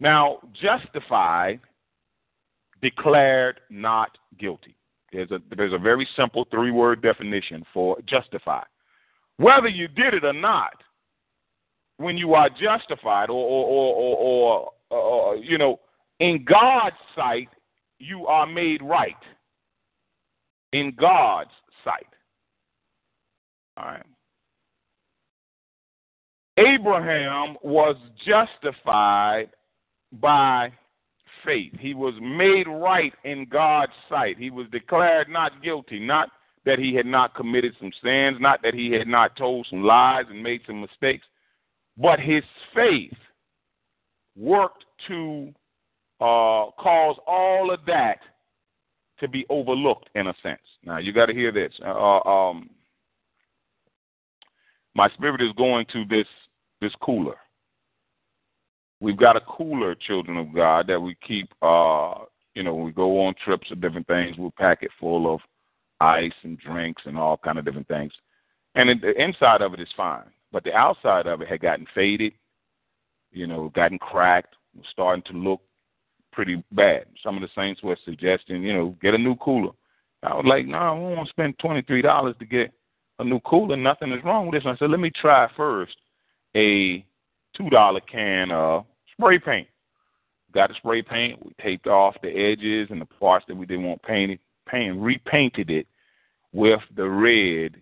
Now, 0.00 0.38
justified, 0.60 1.60
declared 2.82 3.60
not 3.70 4.16
guilty. 4.38 4.76
There's 5.12 5.30
a 5.30 5.40
there's 5.56 5.72
a 5.72 5.78
very 5.78 6.08
simple 6.16 6.46
three 6.50 6.70
word 6.70 7.02
definition 7.02 7.64
for 7.74 7.98
justify. 8.06 8.62
Whether 9.36 9.68
you 9.68 9.88
did 9.88 10.14
it 10.14 10.24
or 10.24 10.32
not, 10.32 10.74
when 11.96 12.16
you 12.16 12.34
are 12.34 12.48
justified, 12.48 13.28
or 13.28 13.44
or 13.44 14.16
or, 14.16 14.70
or, 14.90 15.36
you 15.36 15.58
know, 15.58 15.80
in 16.20 16.44
God's 16.44 16.96
sight, 17.16 17.48
you 17.98 18.26
are 18.26 18.46
made 18.46 18.82
right. 18.82 19.16
In 20.72 20.94
God's 20.98 21.50
sight. 21.84 22.06
Abraham 26.56 27.56
was 27.62 27.96
justified 28.26 29.50
by 30.12 30.72
faith. 31.44 31.72
He 31.78 31.94
was 31.94 32.14
made 32.20 32.66
right 32.68 33.12
in 33.24 33.46
God's 33.50 33.92
sight. 34.08 34.36
He 34.38 34.50
was 34.50 34.66
declared 34.70 35.28
not 35.28 35.62
guilty, 35.62 35.98
not 35.98 36.28
that 36.66 36.78
he 36.78 36.94
had 36.94 37.06
not 37.06 37.34
committed 37.34 37.74
some 37.80 37.92
sins, 38.02 38.36
not 38.40 38.60
that 38.62 38.74
he 38.74 38.92
had 38.92 39.08
not 39.08 39.36
told 39.36 39.66
some 39.70 39.82
lies 39.82 40.26
and 40.28 40.42
made 40.42 40.60
some 40.66 40.80
mistakes, 40.80 41.26
but 41.96 42.20
his 42.20 42.44
faith 42.74 43.16
worked 44.36 44.84
to 45.08 45.52
uh, 46.20 46.70
cause 46.78 47.16
all 47.26 47.70
of 47.72 47.80
that 47.86 48.18
to 49.18 49.28
be 49.28 49.46
overlooked 49.48 50.10
in 50.14 50.26
a 50.26 50.34
sense. 50.42 50.60
Now 50.84 50.98
you 50.98 51.12
got 51.12 51.26
to 51.26 51.34
hear 51.34 51.52
this. 51.52 51.72
Uh, 51.84 52.20
um, 52.20 52.70
my 55.00 55.08
spirit 55.14 55.40
is 55.40 55.52
going 55.56 55.86
to 55.94 56.04
this 56.04 56.26
this 56.82 56.92
cooler. 57.00 57.36
We've 59.00 59.16
got 59.16 59.34
a 59.34 59.40
cooler, 59.40 59.94
children 59.94 60.36
of 60.36 60.54
God, 60.54 60.88
that 60.88 61.00
we 61.00 61.16
keep. 61.26 61.48
Uh, 61.62 62.26
you 62.54 62.62
know, 62.62 62.74
we 62.74 62.92
go 62.92 63.24
on 63.24 63.34
trips 63.42 63.70
or 63.70 63.76
different 63.76 64.06
things, 64.06 64.36
we'll 64.36 64.52
pack 64.58 64.82
it 64.82 64.90
full 65.00 65.32
of 65.32 65.40
ice 66.00 66.38
and 66.42 66.58
drinks 66.58 67.02
and 67.06 67.16
all 67.16 67.38
kind 67.38 67.58
of 67.58 67.64
different 67.64 67.88
things. 67.88 68.12
And 68.74 69.00
the 69.00 69.12
inside 69.18 69.62
of 69.62 69.72
it 69.72 69.80
is 69.80 69.88
fine, 69.96 70.24
but 70.52 70.64
the 70.64 70.74
outside 70.74 71.26
of 71.26 71.40
it 71.40 71.48
had 71.48 71.60
gotten 71.60 71.86
faded. 71.94 72.34
You 73.32 73.46
know, 73.46 73.70
gotten 73.74 73.98
cracked, 73.98 74.54
was 74.76 74.84
starting 74.90 75.22
to 75.30 75.32
look 75.32 75.62
pretty 76.30 76.62
bad. 76.72 77.06
Some 77.22 77.36
of 77.36 77.42
the 77.42 77.48
saints 77.56 77.82
were 77.82 77.96
suggesting, 78.04 78.62
you 78.64 78.74
know, 78.74 78.96
get 79.00 79.14
a 79.14 79.18
new 79.18 79.36
cooler. 79.36 79.72
I 80.22 80.34
was 80.34 80.44
like, 80.46 80.66
no, 80.66 80.72
nah, 80.72 80.92
I 80.92 80.94
don't 80.94 81.16
want 81.16 81.26
to 81.26 81.30
spend 81.30 81.58
twenty 81.58 81.80
three 81.80 82.02
dollars 82.02 82.34
to 82.40 82.44
get 82.44 82.70
a 83.20 83.24
new 83.24 83.40
cooler. 83.40 83.76
Nothing 83.76 84.12
is 84.12 84.24
wrong 84.24 84.46
with 84.46 84.54
this. 84.54 84.64
And 84.64 84.74
I 84.74 84.76
said, 84.78 84.90
let 84.90 85.00
me 85.00 85.10
try 85.10 85.48
first 85.56 85.96
a 86.56 87.04
two 87.56 87.70
dollar 87.70 88.00
can 88.00 88.50
of 88.50 88.86
spray 89.12 89.38
paint. 89.38 89.68
Got 90.52 90.70
the 90.70 90.74
spray 90.76 91.02
paint. 91.02 91.44
We 91.44 91.52
taped 91.62 91.86
off 91.86 92.16
the 92.22 92.30
edges 92.30 92.88
and 92.90 93.00
the 93.00 93.06
parts 93.06 93.44
that 93.46 93.56
we 93.56 93.66
didn't 93.66 93.84
want 93.84 94.02
painted. 94.02 94.40
Paint 94.66 94.98
repainted 94.98 95.70
it 95.70 95.86
with 96.52 96.80
the 96.96 97.08
red 97.08 97.76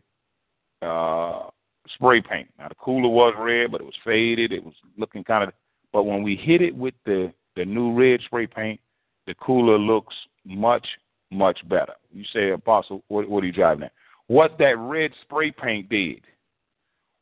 uh, 0.83 1.49
spray 1.95 2.21
paint. 2.21 2.49
Now 2.59 2.69
the 2.69 2.75
cooler 2.75 3.09
was 3.09 3.35
red, 3.39 3.71
but 3.71 3.81
it 3.81 3.85
was 3.85 3.95
faded. 4.05 4.53
It 4.53 4.65
was 4.65 4.75
looking 4.99 5.25
kind 5.25 5.45
of. 5.45 5.55
But 5.93 6.03
when 6.03 6.23
we 6.23 6.37
hit 6.37 6.61
it 6.61 6.75
with 6.75 6.95
the 7.07 7.33
the 7.57 7.65
new 7.65 7.95
red 7.95 8.21
spray 8.25 8.47
paint, 8.47 8.81
the 9.27 9.35
cooler 9.35 9.79
looks 9.79 10.15
much 10.45 10.87
much 11.31 11.67
better. 11.69 11.93
You 12.13 12.25
say, 12.33 12.51
Apostle, 12.51 13.03
what, 13.09 13.29
what 13.29 13.45
are 13.45 13.47
you 13.47 13.53
driving 13.53 13.85
at? 13.85 13.93
What 14.29 14.59
that 14.59 14.79
red 14.79 15.11
spray 15.23 15.51
paint 15.51 15.89
did 15.89 16.21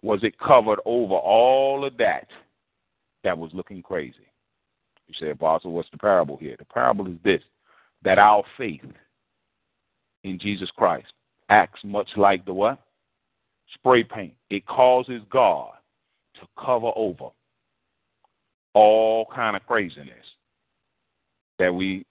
was 0.02 0.20
it 0.22 0.38
covered 0.38 0.80
over 0.84 1.14
all 1.14 1.84
of 1.84 1.96
that 1.96 2.28
that 3.24 3.36
was 3.36 3.50
looking 3.54 3.82
crazy. 3.82 4.28
You 5.08 5.14
say, 5.18 5.30
Apostle, 5.30 5.72
what's 5.72 5.90
the 5.90 5.98
parable 5.98 6.36
here? 6.36 6.56
The 6.58 6.64
parable 6.64 7.06
is 7.06 7.16
this 7.24 7.42
that 8.02 8.18
our 8.18 8.44
faith 8.58 8.84
in 10.24 10.38
Jesus 10.38 10.68
Christ 10.76 11.12
acts 11.48 11.80
much 11.84 12.08
like 12.16 12.44
the 12.44 12.52
what? 12.52 12.78
Spray 13.74 14.04
paint. 14.04 14.34
It 14.50 14.66
causes 14.66 15.22
God 15.30 15.72
to 16.34 16.46
cover 16.62 16.90
over 16.94 17.30
all 18.74 19.26
kind 19.34 19.56
of 19.56 19.66
craziness 19.66 20.14
that 21.58 21.74
we 21.74 22.04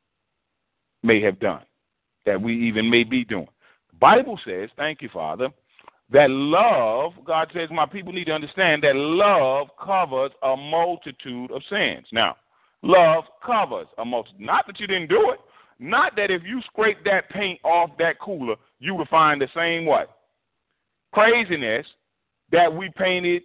may 1.04 1.22
have 1.22 1.40
done, 1.40 1.62
that 2.26 2.42
we 2.42 2.68
even 2.68 2.90
may 2.90 3.04
be 3.04 3.24
doing. 3.24 3.48
Bible 4.00 4.40
says, 4.46 4.70
thank 4.78 5.02
you, 5.02 5.10
Father, 5.14 5.50
that 6.12 6.30
love, 6.30 7.14
God 7.26 7.50
says, 7.54 7.70
my 7.72 7.86
people 7.86 8.14
need 8.14 8.26
to 8.26 8.34
understand 8.34 8.84
that 8.84 8.96
love 8.96 9.68
covers 9.84 10.32
a 10.44 10.56
multitude 10.56 11.52
of 11.52 11.62
sins. 11.70 12.06
Now, 12.12 12.36
love 12.84 13.24
covers 13.44 13.88
a 13.98 14.06
multitude. 14.06 14.42
Not 14.42 14.68
that 14.68 14.80
you 14.80 14.88
didn't 14.88 15.10
do 15.10 15.32
it. 15.32 15.40
Not 15.80 16.16
that 16.16 16.32
if 16.32 16.44
you 16.46 16.62
scrape 16.68 17.04
that 17.06 17.30
paint 17.30 17.60
off 17.64 17.90
that 18.00 18.20
cooler, 18.20 18.56
you 18.80 18.96
would 18.96 19.10
find 19.10 19.42
the 19.42 19.48
same 19.56 19.86
what? 19.86 20.18
Craziness 21.14 21.86
that 22.52 22.74
we 22.74 22.90
painted 22.96 23.44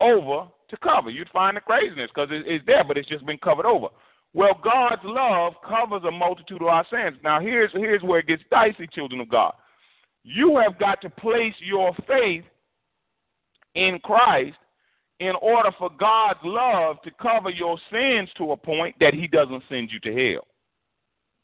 over 0.00 0.46
to 0.68 0.76
cover. 0.78 1.10
You'd 1.10 1.30
find 1.30 1.56
the 1.56 1.60
craziness 1.60 2.10
because 2.14 2.28
it's 2.30 2.64
there, 2.66 2.84
but 2.84 2.98
it's 2.98 3.08
just 3.08 3.24
been 3.26 3.38
covered 3.38 3.66
over. 3.66 3.88
Well, 4.34 4.58
God's 4.62 5.02
love 5.04 5.54
covers 5.66 6.02
a 6.06 6.10
multitude 6.10 6.60
of 6.60 6.66
our 6.66 6.84
sins. 6.90 7.16
Now, 7.22 7.40
here's 7.40 7.70
here's 7.72 8.02
where 8.02 8.18
it 8.18 8.26
gets 8.26 8.42
dicey, 8.50 8.88
children 8.92 9.20
of 9.20 9.28
God. 9.28 9.54
You 10.24 10.58
have 10.58 10.78
got 10.78 11.00
to 11.02 11.10
place 11.10 11.54
your 11.60 11.94
faith 12.06 12.44
in 13.76 14.00
Christ 14.02 14.56
in 15.20 15.34
order 15.40 15.70
for 15.78 15.90
God's 15.98 16.40
love 16.42 16.96
to 17.02 17.10
cover 17.22 17.50
your 17.50 17.78
sins 17.92 18.28
to 18.36 18.52
a 18.52 18.56
point 18.56 18.96
that 18.98 19.14
He 19.14 19.28
doesn't 19.28 19.62
send 19.68 19.90
you 19.92 20.00
to 20.00 20.12
hell. 20.12 20.46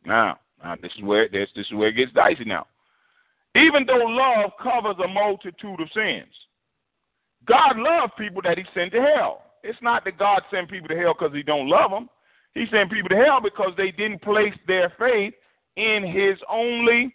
Now, 0.05 0.41
now 0.63 0.75
this 0.83 0.93
is 0.97 1.05
where 1.05 1.29
this, 1.29 1.49
this 1.55 1.67
is 1.67 1.75
where 1.75 1.89
it 1.89 1.97
gets 1.97 2.13
dicey 2.13 2.45
now. 2.45 2.67
Even 3.55 3.87
though 3.87 4.05
love 4.05 4.51
covers 4.61 4.97
a 5.05 5.09
multitude 5.09 5.81
of 5.81 5.89
sins, 5.95 6.33
God 7.45 7.77
loves 7.77 8.13
people 8.19 8.43
that 8.43 8.59
He 8.59 8.65
sent 8.75 8.93
to 8.93 9.01
hell. 9.01 9.43
It's 9.63 9.79
not 9.81 10.05
that 10.07 10.19
God 10.19 10.43
sent 10.51 10.71
people 10.71 10.89
to 10.89 10.97
hell 10.97 11.15
because 11.17 11.35
He 11.35 11.45
don't 11.45 11.69
love 11.69 11.93
them. 11.93 12.09
He 12.55 12.67
sent 12.71 12.91
people 12.91 13.09
to 13.11 13.17
hell 13.17 13.41
because 13.41 13.73
they 13.77 13.91
didn't 13.91 14.23
place 14.23 14.55
their 14.67 14.93
faith 14.99 15.35
in 15.77 16.05
His 16.05 16.39
only 16.51 17.15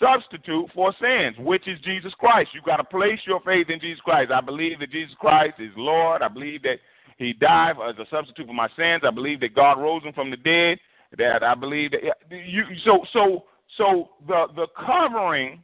substitute 0.00 0.66
for 0.74 0.94
sins, 1.00 1.36
which 1.38 1.68
is 1.68 1.78
Jesus 1.80 2.12
Christ. 2.14 2.50
You've 2.54 2.64
got 2.64 2.76
to 2.76 2.84
place 2.84 3.20
your 3.26 3.40
faith 3.40 3.68
in 3.68 3.80
Jesus 3.80 4.00
Christ. 4.00 4.30
I 4.30 4.40
believe 4.40 4.80
that 4.80 4.90
Jesus 4.90 5.14
Christ 5.18 5.54
is 5.58 5.72
Lord. 5.76 6.22
I 6.22 6.28
believe 6.28 6.62
that 6.62 6.78
He 7.18 7.32
died 7.34 7.76
as 7.86 7.96
a 7.98 8.08
substitute 8.10 8.46
for 8.46 8.54
my 8.54 8.68
sins. 8.76 9.02
I 9.06 9.10
believe 9.10 9.40
that 9.40 9.54
God 9.54 9.78
rose 9.78 10.02
Him 10.02 10.14
from 10.14 10.30
the 10.30 10.36
dead. 10.36 10.78
That 11.18 11.42
I 11.42 11.54
believe 11.54 11.90
that 11.90 12.00
you. 12.30 12.64
So 12.84 13.04
so 13.12 13.44
so 13.76 14.10
the 14.26 14.46
the 14.54 14.66
covering 14.86 15.62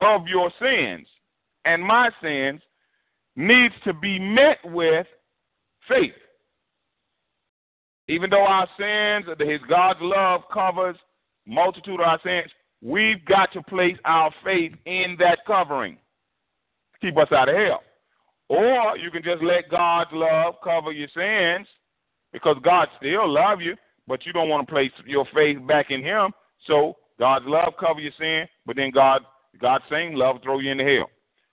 of 0.00 0.28
your 0.28 0.52
sins 0.60 1.06
and 1.64 1.82
my 1.82 2.10
sins 2.22 2.60
needs 3.36 3.74
to 3.84 3.92
be 3.92 4.18
met 4.18 4.58
with 4.64 5.06
faith. 5.88 6.12
Even 8.08 8.30
though 8.30 8.46
our 8.46 8.68
sins, 8.78 9.26
His 9.38 9.60
God's 9.68 10.00
love 10.02 10.42
covers 10.52 10.96
multitude 11.46 12.00
of 12.00 12.06
our 12.06 12.20
sins, 12.24 12.50
We've 12.80 13.24
got 13.24 13.52
to 13.52 13.62
place 13.62 13.96
our 14.04 14.32
faith 14.44 14.72
in 14.86 15.16
that 15.18 15.38
covering 15.46 15.96
to 15.96 17.06
keep 17.06 17.18
us 17.18 17.28
out 17.32 17.48
of 17.48 17.56
hell. 17.56 17.82
Or 18.48 18.96
you 18.96 19.10
can 19.10 19.22
just 19.22 19.42
let 19.42 19.68
God's 19.68 20.10
love 20.12 20.54
cover 20.62 20.92
your 20.92 21.08
sins 21.08 21.66
because 22.32 22.56
God 22.62 22.88
still 22.98 23.28
love 23.28 23.60
you, 23.60 23.74
but 24.06 24.24
you 24.24 24.32
don't 24.32 24.48
want 24.48 24.66
to 24.66 24.72
place 24.72 24.92
your 25.06 25.26
faith 25.34 25.58
back 25.66 25.90
in 25.90 26.02
Him. 26.02 26.30
So 26.66 26.96
God's 27.18 27.46
love 27.48 27.74
cover 27.78 28.00
your 28.00 28.12
sin, 28.18 28.44
but 28.64 28.76
then 28.76 28.90
God, 28.92 29.22
God's 29.60 29.84
same 29.90 30.14
love 30.14 30.36
throw 30.42 30.60
you 30.60 30.70
into 30.70 30.84
hell. 30.84 31.10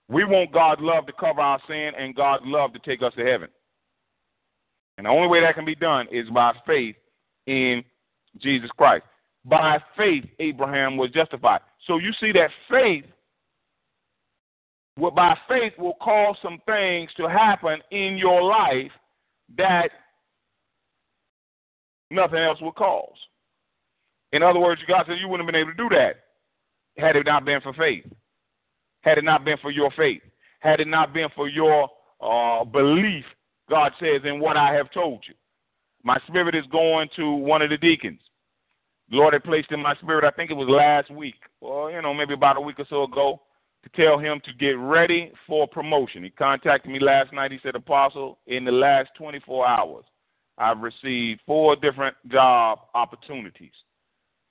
We 0.08 0.24
want 0.24 0.54
God's 0.54 0.82
love 0.82 1.08
to 1.08 1.14
cover 1.14 1.42
our 1.42 1.60
sin 1.68 1.92
and 1.98 2.16
God's 2.16 2.44
love 2.46 2.72
to 2.74 2.80
take 2.80 3.02
us 3.02 3.14
to 3.18 3.26
heaven. 3.26 3.50
And 4.98 5.06
the 5.06 5.10
only 5.10 5.28
way 5.28 5.42
that 5.42 5.56
can 5.56 5.66
be 5.66 5.76
done 5.76 6.08
is 6.12 6.30
by 6.30 6.54
faith 6.66 6.96
in 7.48 7.84
Jesus 8.42 8.70
Christ 8.78 9.04
by 9.46 9.78
faith 9.96 10.26
Abraham 10.40 10.98
was 10.98 11.12
justified. 11.12 11.62
So 11.88 11.98
you 11.98 12.12
see 12.20 12.32
that 12.34 12.50
faith, 12.70 13.06
well, 14.98 15.12
by 15.12 15.38
faith, 15.48 15.74
will 15.78 15.98
cause 16.02 16.36
some 16.42 16.60
things 16.66 17.12
to 17.18 17.30
happen 17.30 17.80
in 17.92 18.18
your 18.18 18.42
life 18.42 18.92
that 19.58 19.90
nothing 22.10 22.40
else 22.40 22.60
will 22.60 22.72
cause. 22.72 23.16
In 24.32 24.42
other 24.42 24.60
words, 24.60 24.82
God 24.88 25.04
said 25.08 25.18
you 25.20 25.28
wouldn't 25.28 25.48
have 25.48 25.54
been 25.54 25.62
able 25.62 25.72
to 25.72 25.78
do 25.78 25.96
that 25.96 26.16
had 26.98 27.16
it 27.16 27.26
not 27.26 27.46
been 27.46 27.62
for 27.62 27.74
faith, 27.74 28.06
had 29.02 29.18
it 29.18 29.24
not 29.24 29.46
been 29.46 29.58
for 29.62 29.70
your 29.70 29.92
faith, 29.92 30.22
had 30.60 30.80
it 30.80 30.88
not 30.88 31.14
been 31.14 31.28
for 31.36 31.48
your 31.48 31.90
uh, 32.22 32.64
belief, 32.64 33.26
God 33.70 33.92
says, 34.00 34.22
in 34.24 34.40
what 34.40 34.58
I 34.58 34.74
have 34.74 34.92
told 34.92 35.24
you. 35.28 35.34
My 36.04 36.20
spirit 36.28 36.54
is 36.54 36.66
going 36.72 37.10
to 37.16 37.32
one 37.32 37.62
of 37.62 37.70
the 37.70 37.78
deacons 37.78 38.20
the 39.10 39.18
Lord 39.18 39.34
had 39.34 39.44
placed 39.44 39.72
in 39.72 39.82
my 39.82 39.96
spirit, 39.96 40.24
I 40.24 40.32
think 40.32 40.50
it 40.50 40.56
was 40.56 40.68
last 40.68 41.12
week, 41.12 41.36
or, 41.62 41.92
you 41.92 42.02
know, 42.02 42.14
maybe 42.14 42.34
about 42.34 42.58
a 42.58 42.62
week 42.62 42.80
or 42.80 42.86
so 42.90 43.04
ago, 43.04 43.42
to 43.84 43.90
tell 43.90 44.18
him 44.18 44.42
to 44.46 44.54
get 44.54 44.78
ready 44.80 45.32
for 45.46 45.68
promotion. 45.68 46.24
He 46.24 46.32
contacted 46.32 46.92
me 46.92 47.00
last 47.00 47.32
night. 47.32 47.52
He 47.52 47.60
said, 47.62 47.76
Apostle, 47.76 48.40
in 48.48 48.66
the 48.66 48.72
last 48.72 49.10
24 49.18 49.68
hours, 49.68 50.06
I've 50.58 50.80
received 50.80 51.42
four 51.46 51.76
different 51.76 52.16
job 52.30 52.80
opportunities. 52.96 53.74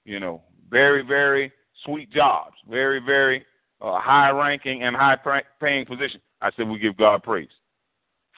You 0.05 0.21
know, 0.21 0.43
very, 0.71 1.03
very 1.03 1.51
sweet 1.85 2.13
jobs, 2.13 2.55
very, 2.69 3.01
very 3.01 3.45
uh, 3.81 3.99
high 3.99 4.31
ranking 4.31 4.85
and 4.85 4.95
high 4.95 5.17
paying 5.61 5.87
position. 5.87 6.21
I 6.41 6.51
said, 6.57 6.69
we 6.69 6.79
give 6.79 6.97
God 6.97 7.25
praise. 7.25 7.49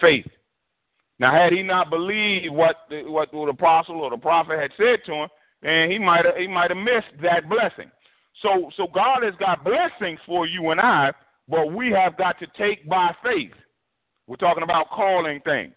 Faith. 0.00 0.26
Now, 1.18 1.32
had 1.32 1.52
he 1.52 1.62
not 1.62 1.90
believed 1.90 2.52
what 2.52 2.76
the, 2.90 3.02
what 3.04 3.30
the 3.32 3.38
apostle 3.38 4.00
or 4.00 4.10
the 4.10 4.18
prophet 4.18 4.60
had 4.60 4.70
said 4.76 5.04
to 5.06 5.12
him, 5.12 5.28
then 5.62 5.90
he 5.90 5.98
might 5.98 6.24
he 6.38 6.46
might 6.46 6.70
have 6.70 6.78
missed 6.78 7.20
that 7.22 7.48
blessing. 7.48 7.90
So, 8.42 8.70
so 8.76 8.86
God 8.94 9.22
has 9.22 9.34
got 9.38 9.64
blessings 9.64 10.20
for 10.26 10.46
you 10.46 10.70
and 10.70 10.80
I, 10.80 11.12
but 11.48 11.72
we 11.72 11.90
have 11.90 12.18
got 12.18 12.38
to 12.40 12.46
take 12.58 12.86
by 12.86 13.14
faith. 13.22 13.52
We're 14.26 14.36
talking 14.36 14.62
about 14.62 14.90
calling 14.90 15.40
things. 15.44 15.74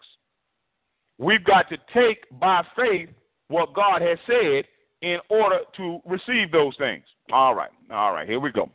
We've 1.18 1.44
got 1.44 1.68
to 1.70 1.78
take 1.94 2.24
by 2.38 2.62
faith 2.76 3.08
what 3.48 3.74
God 3.74 4.02
has 4.02 4.18
said 4.26 4.64
in 5.02 5.18
order 5.30 5.60
to 5.76 6.00
receive 6.04 6.52
those 6.52 6.76
things. 6.76 7.04
All 7.32 7.54
right, 7.54 7.70
all 7.90 8.12
right, 8.12 8.28
here 8.28 8.40
we 8.40 8.52
go. 8.52 8.70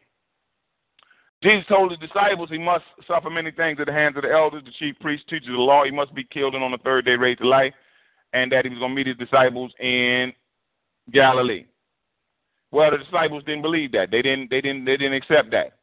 Jesus 1.45 1.67
told 1.67 1.91
his 1.91 1.99
disciples 1.99 2.49
he 2.49 2.57
must 2.57 2.85
suffer 3.07 3.29
many 3.29 3.51
things 3.51 3.79
at 3.79 3.85
the 3.85 3.93
hands 3.93 4.17
of 4.17 4.23
the 4.23 4.31
elders, 4.31 4.63
the 4.65 4.71
chief 4.79 4.95
priests, 4.99 5.27
teachers 5.29 5.49
of 5.49 5.53
the 5.53 5.59
law. 5.59 5.85
He 5.85 5.91
must 5.91 6.13
be 6.15 6.23
killed 6.23 6.55
and 6.55 6.63
on 6.63 6.71
the 6.71 6.79
third 6.79 7.05
day 7.05 7.11
raised 7.11 7.41
to 7.41 7.47
life, 7.47 7.73
and 8.33 8.51
that 8.51 8.65
he 8.65 8.69
was 8.69 8.79
going 8.79 8.91
to 8.91 8.95
meet 8.95 9.05
his 9.05 9.17
disciples 9.17 9.71
in 9.79 10.33
Galilee. 11.11 11.65
Well, 12.71 12.89
the 12.89 12.97
disciples 12.97 13.43
didn't 13.43 13.61
believe 13.61 13.91
that. 13.91 14.09
They 14.09 14.23
didn't. 14.23 14.49
They 14.49 14.59
didn't. 14.59 14.85
They 14.85 14.97
didn't 14.97 15.13
accept 15.13 15.51
that. 15.51 15.77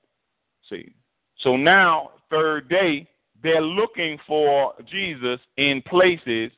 See. 0.68 0.92
So 1.38 1.56
now, 1.56 2.10
third 2.28 2.68
day, 2.68 3.08
they're 3.40 3.62
looking 3.62 4.18
for 4.26 4.74
Jesus 4.90 5.38
in 5.58 5.80
places 5.82 6.50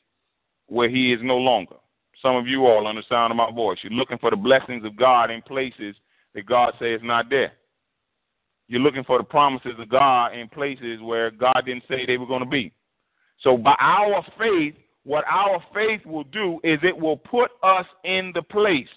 where 0.66 0.88
he 0.88 1.12
is 1.12 1.20
no 1.22 1.36
longer. 1.36 1.76
Some 2.22 2.36
of 2.36 2.46
you 2.46 2.66
all, 2.66 2.86
on 2.86 2.96
the 2.96 3.02
sound 3.06 3.32
of 3.32 3.36
my 3.36 3.50
voice, 3.52 3.78
you're 3.82 3.92
looking 3.92 4.18
for 4.18 4.30
the 4.30 4.36
blessings 4.36 4.84
of 4.86 4.96
God 4.96 5.30
in 5.30 5.42
places 5.42 5.94
that 6.34 6.46
God 6.46 6.72
says 6.78 7.00
not 7.02 7.28
there. 7.28 7.52
You're 8.74 8.82
looking 8.82 9.04
for 9.04 9.18
the 9.18 9.24
promises 9.24 9.74
of 9.78 9.88
God 9.88 10.34
in 10.34 10.48
places 10.48 11.00
where 11.00 11.30
God 11.30 11.62
didn't 11.64 11.84
say 11.88 12.04
they 12.04 12.18
were 12.18 12.26
going 12.26 12.42
to 12.42 12.48
be. 12.48 12.72
So 13.40 13.56
by 13.56 13.76
our 13.78 14.26
faith, 14.37 14.74
what 15.04 15.22
our 15.30 15.62
faith 15.72 16.04
will 16.04 16.24
do 16.24 16.58
is 16.64 16.80
it 16.82 16.98
will 16.98 17.16
put 17.16 17.52
us 17.62 17.87
in 18.02 18.32
the 18.34 18.42
place 18.42 18.88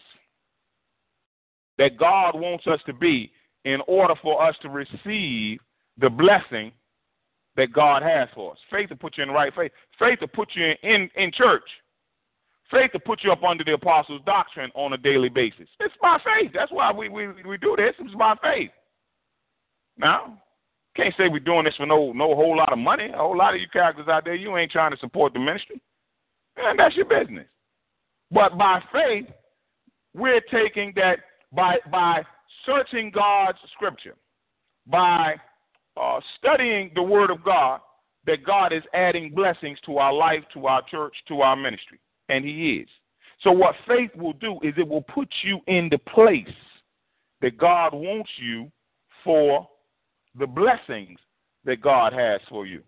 that 1.78 1.96
God 1.96 2.32
wants 2.34 2.66
us 2.66 2.80
to 2.88 2.94
be 2.94 3.32
in 3.66 3.80
order 3.86 4.16
for 4.24 4.44
us 4.44 4.56
to 4.64 4.70
receive 4.70 5.60
the 6.00 6.10
blessing 6.10 6.72
that 7.56 7.72
God 7.72 8.02
has 8.02 8.30
for 8.34 8.54
us. 8.54 8.58
Faith 8.72 8.90
to 8.90 8.96
put 8.96 9.16
you 9.16 9.26
in 9.26 9.30
the 9.30 9.36
right 9.36 9.54
faith. 9.56 9.72
Faith 10.00 10.22
to 10.22 10.28
put 10.28 10.50
you 10.56 10.66
in, 10.66 10.76
in, 10.82 11.10
in 11.16 11.32
church. 11.32 11.70
Faith 12.72 12.94
to 12.94 13.00
put 13.00 13.24
you 13.24 13.32
up 13.32 13.44
under 13.44 13.64
the 13.64 13.74
apostles' 13.74 14.22
doctrine 14.26 14.72
on 14.74 14.94
a 14.94 14.98
daily 14.98 15.30
basis. 15.30 15.68
It's 15.80 15.94
by 16.02 16.18
faith. 16.18 16.50
That's 16.52 16.72
why 16.72 16.92
we, 16.92 17.10
we, 17.10 17.28
we 17.48 17.60
do 17.60 17.76
this. 17.78 17.94
It's 18.00 18.16
by 18.16 18.34
faith. 18.42 18.72
Now, 19.98 20.42
can't 20.96 21.14
say 21.18 21.28
we're 21.30 21.40
doing 21.40 21.66
this 21.66 21.76
for 21.76 21.86
no 21.86 22.12
no 22.12 22.36
whole 22.36 22.58
lot 22.58 22.74
of 22.74 22.80
money. 22.80 23.10
A 23.14 23.18
whole 23.18 23.38
lot 23.38 23.54
of 23.54 23.62
you 23.62 23.68
characters 23.72 24.08
out 24.08 24.26
there, 24.26 24.36
you 24.36 24.58
ain't 24.58 24.72
trying 24.72 24.92
to 24.92 24.98
support 24.98 25.34
the 25.34 25.40
ministry. 25.40 25.82
And 26.58 26.80
that's 26.80 26.96
your 26.96 27.06
business. 27.06 27.46
But 28.32 28.58
by 28.58 28.82
faith, 28.92 29.28
we're 30.16 30.42
taking 30.52 30.94
that 30.96 31.20
by 31.54 31.78
by 31.92 32.24
searching 32.66 33.12
God's 33.14 33.60
scripture, 33.74 34.16
by 34.88 35.36
uh, 36.02 36.20
studying 36.38 36.92
the 36.96 37.04
Word 37.04 37.30
of 37.30 37.44
God, 37.44 37.80
that 38.26 38.44
God 38.44 38.74
is 38.74 38.84
adding 38.94 39.34
blessings 39.34 39.80
to 39.86 39.98
our 39.98 40.14
life, 40.14 40.44
to 40.54 40.66
our 40.68 40.82
church, 40.90 41.14
to 41.28 41.42
our 41.42 41.56
ministry. 41.56 42.00
And 42.30 42.44
He 42.44 42.82
is. 42.82 42.90
So, 43.44 43.52
what 43.52 43.76
faith 43.88 44.12
will 44.16 44.34
do 44.34 44.60
is 44.64 44.74
it 44.78 44.88
will 44.88 45.04
put 45.04 45.30
you 45.44 45.60
in 45.68 45.90
the 45.92 46.00
place 46.00 46.46
that 47.42 47.58
God 47.58 47.94
wants 47.94 48.30
you 48.38 48.72
for 49.24 49.68
the 50.38 50.48
blessings 50.48 51.20
that 51.66 51.82
God 51.82 52.14
has 52.14 52.42
for 52.50 52.66
you. 52.66 52.82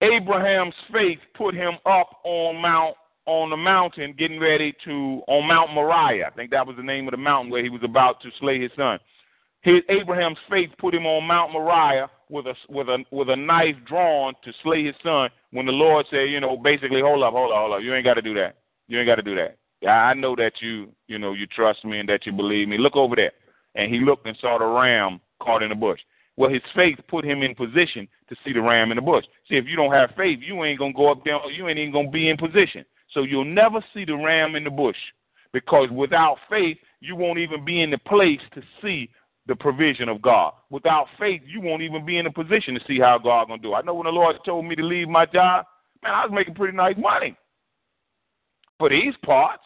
Abraham's 0.00 0.74
faith 0.92 1.18
put 1.36 1.54
him 1.54 1.74
up 1.86 2.20
on 2.24 2.60
Mount 2.60 2.96
on 3.26 3.48
the 3.48 3.56
mountain 3.56 4.14
getting 4.18 4.38
ready 4.38 4.74
to 4.84 5.22
on 5.28 5.48
Mount 5.48 5.72
Moriah. 5.72 6.26
I 6.26 6.30
think 6.30 6.50
that 6.50 6.66
was 6.66 6.76
the 6.76 6.82
name 6.82 7.06
of 7.06 7.12
the 7.12 7.16
mountain 7.16 7.50
where 7.50 7.62
he 7.62 7.70
was 7.70 7.82
about 7.82 8.20
to 8.20 8.28
slay 8.38 8.60
his 8.60 8.70
son. 8.76 8.98
His 9.62 9.80
Abraham's 9.88 10.38
faith 10.50 10.70
put 10.78 10.94
him 10.94 11.06
on 11.06 11.24
Mount 11.24 11.52
Moriah 11.52 12.10
with 12.28 12.46
a 12.46 12.54
with 12.68 12.88
a 12.88 13.02
with 13.10 13.30
a 13.30 13.36
knife 13.36 13.76
drawn 13.86 14.34
to 14.44 14.52
slay 14.62 14.84
his 14.84 14.94
son. 15.02 15.30
When 15.52 15.64
the 15.64 15.72
Lord 15.72 16.06
said, 16.10 16.30
you 16.30 16.40
know, 16.40 16.56
basically, 16.56 17.00
hold 17.00 17.22
up, 17.22 17.32
hold 17.32 17.52
up, 17.52 17.58
hold 17.58 17.72
up, 17.72 17.82
you 17.82 17.94
ain't 17.94 18.04
got 18.04 18.14
to 18.14 18.22
do 18.22 18.34
that. 18.34 18.56
You 18.88 18.98
ain't 18.98 19.08
got 19.08 19.16
to 19.16 19.22
do 19.22 19.36
that. 19.36 19.56
I 19.88 20.14
know 20.14 20.34
that 20.36 20.52
you, 20.60 20.88
you 21.08 21.18
know, 21.18 21.32
you 21.32 21.46
trust 21.46 21.84
me 21.84 22.00
and 22.00 22.08
that 22.08 22.26
you 22.26 22.32
believe 22.32 22.68
me. 22.68 22.78
Look 22.78 22.96
over 22.96 23.16
there. 23.16 23.32
And 23.74 23.92
he 23.92 24.00
looked 24.00 24.26
and 24.26 24.36
saw 24.40 24.58
the 24.58 24.64
ram 24.64 25.20
caught 25.42 25.62
in 25.62 25.68
the 25.70 25.74
bush. 25.74 26.00
Well, 26.36 26.50
his 26.50 26.62
faith 26.74 26.98
put 27.08 27.24
him 27.24 27.42
in 27.42 27.54
position 27.54 28.08
to 28.28 28.36
see 28.44 28.52
the 28.52 28.60
ram 28.60 28.90
in 28.90 28.96
the 28.96 29.02
bush. 29.02 29.24
See, 29.48 29.56
if 29.56 29.66
you 29.66 29.76
don't 29.76 29.92
have 29.92 30.10
faith, 30.16 30.40
you 30.42 30.64
ain't 30.64 30.78
gonna 30.78 30.92
go 30.92 31.10
up 31.10 31.24
there. 31.24 31.38
You 31.50 31.68
ain't 31.68 31.78
even 31.78 31.92
gonna 31.92 32.10
be 32.10 32.28
in 32.28 32.36
position. 32.36 32.84
So 33.12 33.22
you'll 33.22 33.44
never 33.44 33.84
see 33.94 34.04
the 34.04 34.16
ram 34.16 34.56
in 34.56 34.64
the 34.64 34.70
bush 34.70 34.96
because 35.52 35.88
without 35.90 36.38
faith, 36.50 36.76
you 37.00 37.14
won't 37.14 37.38
even 37.38 37.64
be 37.64 37.82
in 37.82 37.90
the 37.90 37.98
place 37.98 38.40
to 38.54 38.62
see 38.82 39.08
the 39.46 39.54
provision 39.54 40.08
of 40.08 40.22
God. 40.22 40.54
Without 40.70 41.06
faith, 41.18 41.42
you 41.46 41.60
won't 41.60 41.82
even 41.82 42.04
be 42.04 42.18
in 42.18 42.26
a 42.26 42.32
position 42.32 42.74
to 42.74 42.80
see 42.88 42.98
how 42.98 43.18
God 43.18 43.48
gonna 43.48 43.62
do. 43.62 43.74
I 43.74 43.82
know 43.82 43.94
when 43.94 44.06
the 44.06 44.10
Lord 44.10 44.36
told 44.44 44.64
me 44.64 44.74
to 44.74 44.82
leave 44.82 45.08
my 45.08 45.26
job, 45.26 45.66
man, 46.02 46.14
I 46.14 46.24
was 46.24 46.32
making 46.34 46.54
pretty 46.54 46.76
nice 46.76 46.96
money. 46.98 47.36
For 48.78 48.88
these 48.88 49.14
parts, 49.24 49.62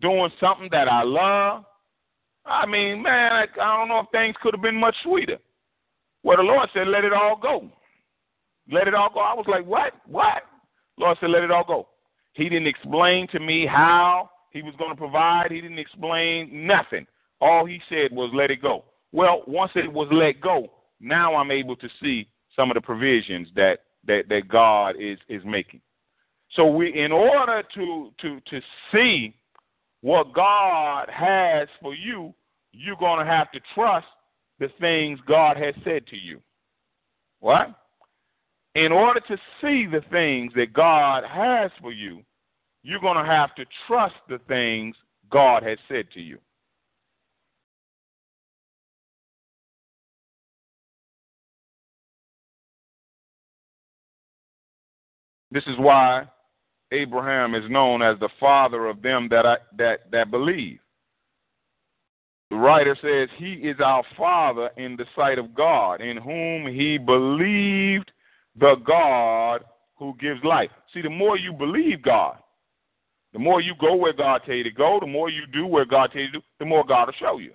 doing 0.00 0.30
something 0.40 0.68
that 0.72 0.88
I 0.88 1.02
love, 1.02 1.64
I 2.44 2.66
mean, 2.66 3.02
man, 3.02 3.32
I, 3.32 3.46
I 3.60 3.76
don't 3.78 3.88
know 3.88 4.00
if 4.00 4.06
things 4.12 4.34
could 4.42 4.54
have 4.54 4.62
been 4.62 4.78
much 4.78 4.96
sweeter. 5.02 5.38
Well, 6.22 6.36
the 6.36 6.42
Lord 6.42 6.68
said, 6.74 6.88
let 6.88 7.04
it 7.04 7.12
all 7.12 7.38
go. 7.40 7.70
Let 8.70 8.88
it 8.88 8.94
all 8.94 9.10
go. 9.12 9.20
I 9.20 9.34
was 9.34 9.46
like, 9.48 9.66
what? 9.66 9.94
What? 10.06 10.42
Lord 10.98 11.16
said, 11.20 11.30
let 11.30 11.42
it 11.42 11.50
all 11.50 11.64
go. 11.64 11.88
He 12.32 12.48
didn't 12.48 12.66
explain 12.66 13.26
to 13.28 13.40
me 13.40 13.66
how 13.66 14.30
he 14.50 14.62
was 14.62 14.74
going 14.78 14.90
to 14.90 14.96
provide. 14.96 15.50
He 15.50 15.60
didn't 15.60 15.78
explain 15.78 16.66
nothing. 16.66 17.06
All 17.40 17.64
he 17.64 17.80
said 17.88 18.12
was, 18.12 18.30
let 18.34 18.50
it 18.50 18.62
go. 18.62 18.84
Well, 19.12 19.42
once 19.46 19.72
it 19.74 19.90
was 19.92 20.08
let 20.12 20.40
go, 20.40 20.68
now 21.00 21.34
I'm 21.34 21.50
able 21.50 21.76
to 21.76 21.88
see 22.02 22.28
some 22.54 22.70
of 22.70 22.74
the 22.74 22.80
provisions 22.80 23.48
that, 23.56 23.80
that, 24.06 24.28
that 24.28 24.48
God 24.48 24.96
is, 25.00 25.18
is 25.28 25.42
making. 25.44 25.80
So 26.54 26.66
we, 26.66 26.92
in 26.98 27.12
order 27.12 27.62
to, 27.74 28.10
to, 28.20 28.40
to 28.40 28.60
see 28.92 29.34
what 30.02 30.32
God 30.34 31.08
has 31.10 31.68
for 31.80 31.94
you, 31.94 32.34
you're 32.72 32.96
going 32.96 33.24
to 33.24 33.30
have 33.30 33.50
to 33.52 33.60
trust 33.74 34.06
the 34.58 34.68
things 34.80 35.18
God 35.26 35.56
has 35.56 35.74
said 35.84 36.06
to 36.08 36.16
you. 36.16 36.40
What? 37.40 37.74
In 38.74 38.92
order 38.92 39.20
to 39.20 39.36
see 39.60 39.86
the 39.86 40.02
things 40.10 40.52
that 40.54 40.72
God 40.72 41.24
has 41.24 41.70
for 41.80 41.92
you, 41.92 42.22
you're 42.82 43.00
going 43.00 43.22
to 43.22 43.30
have 43.30 43.54
to 43.56 43.64
trust 43.86 44.14
the 44.28 44.38
things 44.48 44.94
God 45.30 45.62
has 45.62 45.78
said 45.88 46.06
to 46.14 46.20
you. 46.20 46.38
This 55.52 55.64
is 55.66 55.76
why 55.78 56.26
Abraham 56.92 57.54
is 57.54 57.70
known 57.70 58.02
as 58.02 58.18
the 58.18 58.28
father 58.38 58.86
of 58.86 59.02
them 59.02 59.28
that 59.30 59.46
I, 59.46 59.56
that 59.78 60.10
that 60.10 60.30
believe. 60.30 60.80
The 62.50 62.56
writer 62.56 62.96
says, 63.00 63.28
He 63.38 63.54
is 63.68 63.76
our 63.80 64.02
Father 64.16 64.70
in 64.76 64.96
the 64.96 65.04
sight 65.14 65.38
of 65.38 65.54
God, 65.54 66.00
in 66.00 66.16
whom 66.16 66.66
he 66.66 66.98
believed 66.98 68.10
the 68.58 68.74
God 68.84 69.64
who 69.96 70.16
gives 70.20 70.42
life. 70.42 70.70
See, 70.92 71.02
the 71.02 71.10
more 71.10 71.38
you 71.38 71.52
believe 71.52 72.02
God, 72.02 72.38
the 73.32 73.38
more 73.38 73.60
you 73.60 73.74
go 73.80 73.94
where 73.94 74.12
God 74.12 74.42
tell 74.44 74.56
you 74.56 74.64
to 74.64 74.70
go, 74.72 74.98
the 75.00 75.06
more 75.06 75.30
you 75.30 75.46
do 75.52 75.64
where 75.64 75.84
God 75.84 76.10
tell 76.12 76.22
you 76.22 76.32
to 76.32 76.38
do, 76.38 76.44
the 76.58 76.64
more 76.64 76.84
God 76.84 77.06
will 77.06 77.14
show 77.20 77.38
you. 77.38 77.52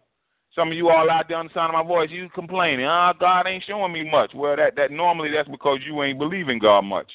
Some 0.56 0.70
of 0.70 0.76
you 0.76 0.88
all 0.88 1.12
out 1.12 1.26
there 1.28 1.38
on 1.38 1.48
the 1.48 1.54
sound 1.54 1.76
of 1.76 1.86
my 1.86 1.86
voice, 1.86 2.10
you 2.10 2.30
complaining, 2.30 2.86
ah, 2.86 3.12
oh, 3.14 3.18
God 3.20 3.46
ain't 3.46 3.66
showing 3.68 3.92
me 3.92 4.10
much. 4.10 4.32
Well, 4.34 4.56
that, 4.56 4.78
that 4.78 4.92
normally 4.92 5.30
that's 5.36 5.50
because 5.50 5.80
you 5.86 6.02
ain't 6.04 6.18
believing 6.18 6.60
God 6.60 6.84
much. 6.84 7.12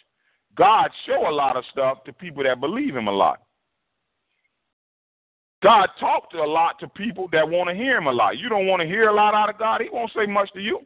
God 0.56 0.90
show 1.06 1.28
a 1.28 1.32
lot 1.32 1.56
of 1.56 1.64
stuff 1.70 2.04
to 2.04 2.12
people 2.12 2.42
that 2.44 2.60
believe 2.60 2.96
him 2.96 3.08
a 3.08 3.12
lot. 3.12 3.40
God 5.62 5.88
talked 5.98 6.34
a 6.34 6.44
lot 6.44 6.78
to 6.80 6.88
people 6.88 7.28
that 7.32 7.48
want 7.48 7.68
to 7.68 7.74
hear 7.74 7.98
him 7.98 8.06
a 8.06 8.12
lot. 8.12 8.38
You 8.38 8.48
don't 8.48 8.66
want 8.66 8.80
to 8.80 8.88
hear 8.88 9.08
a 9.08 9.14
lot 9.14 9.34
out 9.34 9.50
of 9.50 9.58
God, 9.58 9.80
he 9.80 9.88
won't 9.90 10.10
say 10.16 10.26
much 10.26 10.50
to 10.52 10.60
you. 10.60 10.80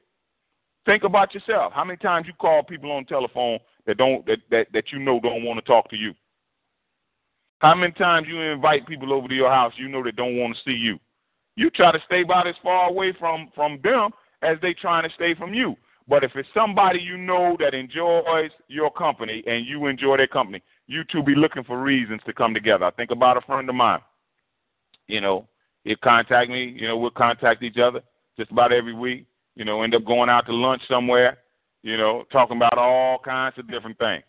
Think 0.84 1.04
about 1.04 1.32
yourself. 1.32 1.72
How 1.72 1.84
many 1.84 1.96
times 1.96 2.26
you 2.26 2.34
call 2.34 2.62
people 2.62 2.92
on 2.92 3.06
telephone 3.06 3.58
that 3.86 3.96
don't 3.96 4.26
that, 4.26 4.38
that, 4.50 4.66
that 4.72 4.92
you 4.92 4.98
know 4.98 5.18
don't 5.20 5.44
want 5.44 5.58
to 5.58 5.64
talk 5.64 5.88
to 5.90 5.96
you? 5.96 6.12
How 7.60 7.74
many 7.74 7.92
times 7.92 8.26
you 8.28 8.40
invite 8.40 8.86
people 8.86 9.12
over 9.12 9.28
to 9.28 9.34
your 9.34 9.50
house 9.50 9.72
you 9.76 9.88
know 9.88 10.02
that 10.04 10.16
don't 10.16 10.36
want 10.36 10.56
to 10.56 10.70
see 10.70 10.76
you? 10.76 10.98
You 11.56 11.70
try 11.70 11.92
to 11.92 12.02
stay 12.04 12.22
about 12.22 12.46
as 12.46 12.56
far 12.62 12.90
away 12.90 13.14
from 13.18 13.50
from 13.54 13.78
them 13.82 14.10
as 14.42 14.58
they 14.60 14.74
trying 14.74 15.08
to 15.08 15.14
stay 15.14 15.34
from 15.34 15.54
you. 15.54 15.76
But 16.06 16.22
if 16.22 16.32
it's 16.34 16.48
somebody 16.52 17.00
you 17.00 17.16
know 17.16 17.56
that 17.60 17.74
enjoys 17.74 18.50
your 18.68 18.90
company 18.90 19.42
and 19.46 19.66
you 19.66 19.86
enjoy 19.86 20.18
their 20.18 20.26
company, 20.26 20.62
you 20.86 21.02
two 21.10 21.22
be 21.22 21.34
looking 21.34 21.64
for 21.64 21.80
reasons 21.80 22.20
to 22.26 22.32
come 22.32 22.52
together. 22.52 22.84
I 22.84 22.90
think 22.90 23.10
about 23.10 23.38
a 23.38 23.40
friend 23.40 23.68
of 23.68 23.74
mine. 23.74 24.00
You 25.06 25.20
know, 25.20 25.48
He'll 25.84 25.96
contact 26.02 26.50
me. 26.50 26.74
You 26.78 26.88
know, 26.88 26.96
we'll 26.96 27.10
contact 27.10 27.62
each 27.62 27.78
other 27.78 28.00
just 28.36 28.50
about 28.50 28.72
every 28.72 28.94
week. 28.94 29.26
You 29.54 29.64
know, 29.64 29.82
end 29.82 29.94
up 29.94 30.04
going 30.04 30.28
out 30.28 30.46
to 30.46 30.54
lunch 30.54 30.82
somewhere. 30.88 31.38
You 31.82 31.96
know, 31.96 32.24
talking 32.32 32.56
about 32.56 32.78
all 32.78 33.18
kinds 33.18 33.58
of 33.58 33.70
different 33.70 33.98
things. 33.98 34.24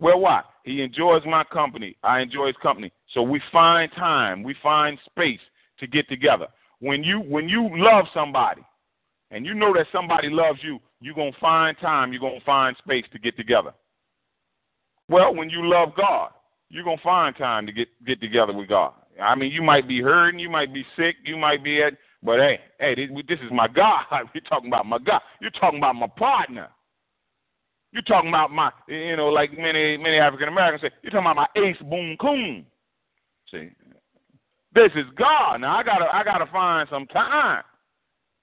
Well, 0.00 0.20
why? 0.20 0.42
He 0.64 0.82
enjoys 0.82 1.22
my 1.26 1.44
company. 1.44 1.96
I 2.02 2.20
enjoy 2.20 2.48
his 2.48 2.56
company. 2.62 2.92
So 3.12 3.22
we 3.22 3.40
find 3.52 3.90
time, 3.92 4.42
we 4.42 4.54
find 4.62 4.98
space 5.06 5.40
to 5.78 5.86
get 5.86 6.08
together. 6.08 6.46
When 6.80 7.02
you 7.02 7.20
when 7.20 7.48
you 7.48 7.68
love 7.72 8.06
somebody, 8.14 8.62
and 9.30 9.44
you 9.44 9.54
know 9.54 9.72
that 9.74 9.86
somebody 9.92 10.28
loves 10.30 10.60
you, 10.62 10.78
you're 11.04 11.14
gonna 11.14 11.32
find 11.38 11.76
time. 11.78 12.12
You're 12.12 12.20
gonna 12.20 12.40
find 12.46 12.74
space 12.78 13.04
to 13.12 13.18
get 13.18 13.36
together. 13.36 13.74
Well, 15.10 15.34
when 15.34 15.50
you 15.50 15.68
love 15.68 15.90
God, 15.94 16.30
you're 16.70 16.82
gonna 16.82 16.96
find 17.04 17.36
time 17.36 17.66
to 17.66 17.72
get 17.72 17.88
get 18.06 18.22
together 18.22 18.54
with 18.54 18.70
God. 18.70 18.94
I 19.22 19.34
mean, 19.34 19.52
you 19.52 19.62
might 19.62 19.86
be 19.86 20.00
hurting, 20.00 20.40
you 20.40 20.48
might 20.48 20.72
be 20.72 20.84
sick, 20.96 21.16
you 21.24 21.36
might 21.36 21.62
be 21.62 21.82
at, 21.82 21.92
but 22.22 22.38
hey, 22.38 22.58
hey, 22.80 22.94
this, 22.94 23.10
this 23.28 23.38
is 23.40 23.52
my 23.52 23.68
God. 23.68 24.04
We're 24.34 24.40
talking 24.48 24.68
about 24.68 24.86
my 24.86 24.98
God. 24.98 25.20
You're 25.42 25.50
talking 25.50 25.78
about 25.78 25.94
my 25.94 26.08
partner. 26.16 26.70
You're 27.92 28.02
talking 28.02 28.30
about 28.30 28.50
my, 28.50 28.72
you 28.88 29.16
know, 29.16 29.28
like 29.28 29.56
many 29.58 29.98
many 29.98 30.16
African 30.16 30.48
Americans 30.48 30.82
say, 30.82 30.96
you're 31.02 31.10
talking 31.10 31.30
about 31.30 31.48
my 31.54 31.62
ace 31.62 31.76
boom 31.82 32.16
coon. 32.18 32.64
See, 33.50 33.68
this 34.74 34.90
is 34.94 35.04
God. 35.16 35.58
Now 35.58 35.76
I 35.76 35.82
gotta 35.82 36.06
I 36.10 36.24
gotta 36.24 36.46
find 36.50 36.88
some 36.90 37.06
time 37.08 37.62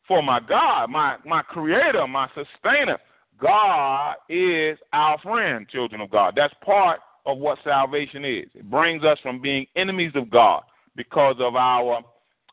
for 0.08 0.22
my 0.22 0.40
God, 0.40 0.90
my 0.90 1.18
my 1.26 1.42
Creator, 1.42 2.08
my 2.08 2.28
Sustainer. 2.30 2.98
God 3.40 4.16
is 4.30 4.78
our 4.94 5.18
friend, 5.20 5.68
children 5.68 6.00
of 6.02 6.12
God. 6.12 6.34
That's 6.36 6.54
part 6.64 7.00
of 7.26 7.40
what 7.40 7.58
salvation 7.64 8.24
is. 8.24 8.46
It 8.54 8.70
brings 8.70 9.04
us 9.04 9.18
from 9.24 9.42
being 9.42 9.66
enemies 9.76 10.12
of 10.16 10.30
God 10.30 10.64
because 10.96 11.38
of 11.40 11.56
our 11.56 12.02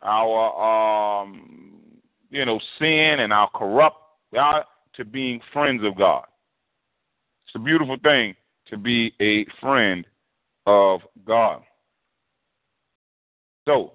our 0.02 1.22
um, 1.22 1.80
you 2.30 2.44
know 2.44 2.60
sin 2.78 3.16
and 3.20 3.32
our 3.32 3.50
corrupt 3.54 3.96
God 4.32 4.64
to 4.94 5.04
being 5.04 5.40
friends 5.52 5.82
of 5.84 5.96
God. 5.96 6.24
It's 7.46 7.54
a 7.54 7.58
beautiful 7.58 7.96
thing 8.02 8.34
to 8.68 8.76
be 8.76 9.14
a 9.20 9.46
friend 9.60 10.06
of 10.66 11.00
God. 11.26 11.62
So, 13.66 13.92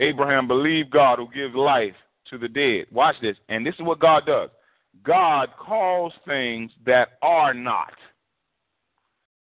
Abraham 0.00 0.46
believed 0.46 0.90
God 0.90 1.18
who 1.18 1.28
gives 1.32 1.54
life 1.54 1.94
to 2.30 2.38
the 2.38 2.48
dead. 2.48 2.86
Watch 2.90 3.16
this. 3.20 3.36
And 3.48 3.66
this 3.66 3.74
is 3.74 3.82
what 3.82 4.00
God 4.00 4.26
does 4.26 4.50
God 5.04 5.50
calls 5.58 6.12
things 6.26 6.70
that 6.86 7.10
are 7.22 7.54
not. 7.54 7.94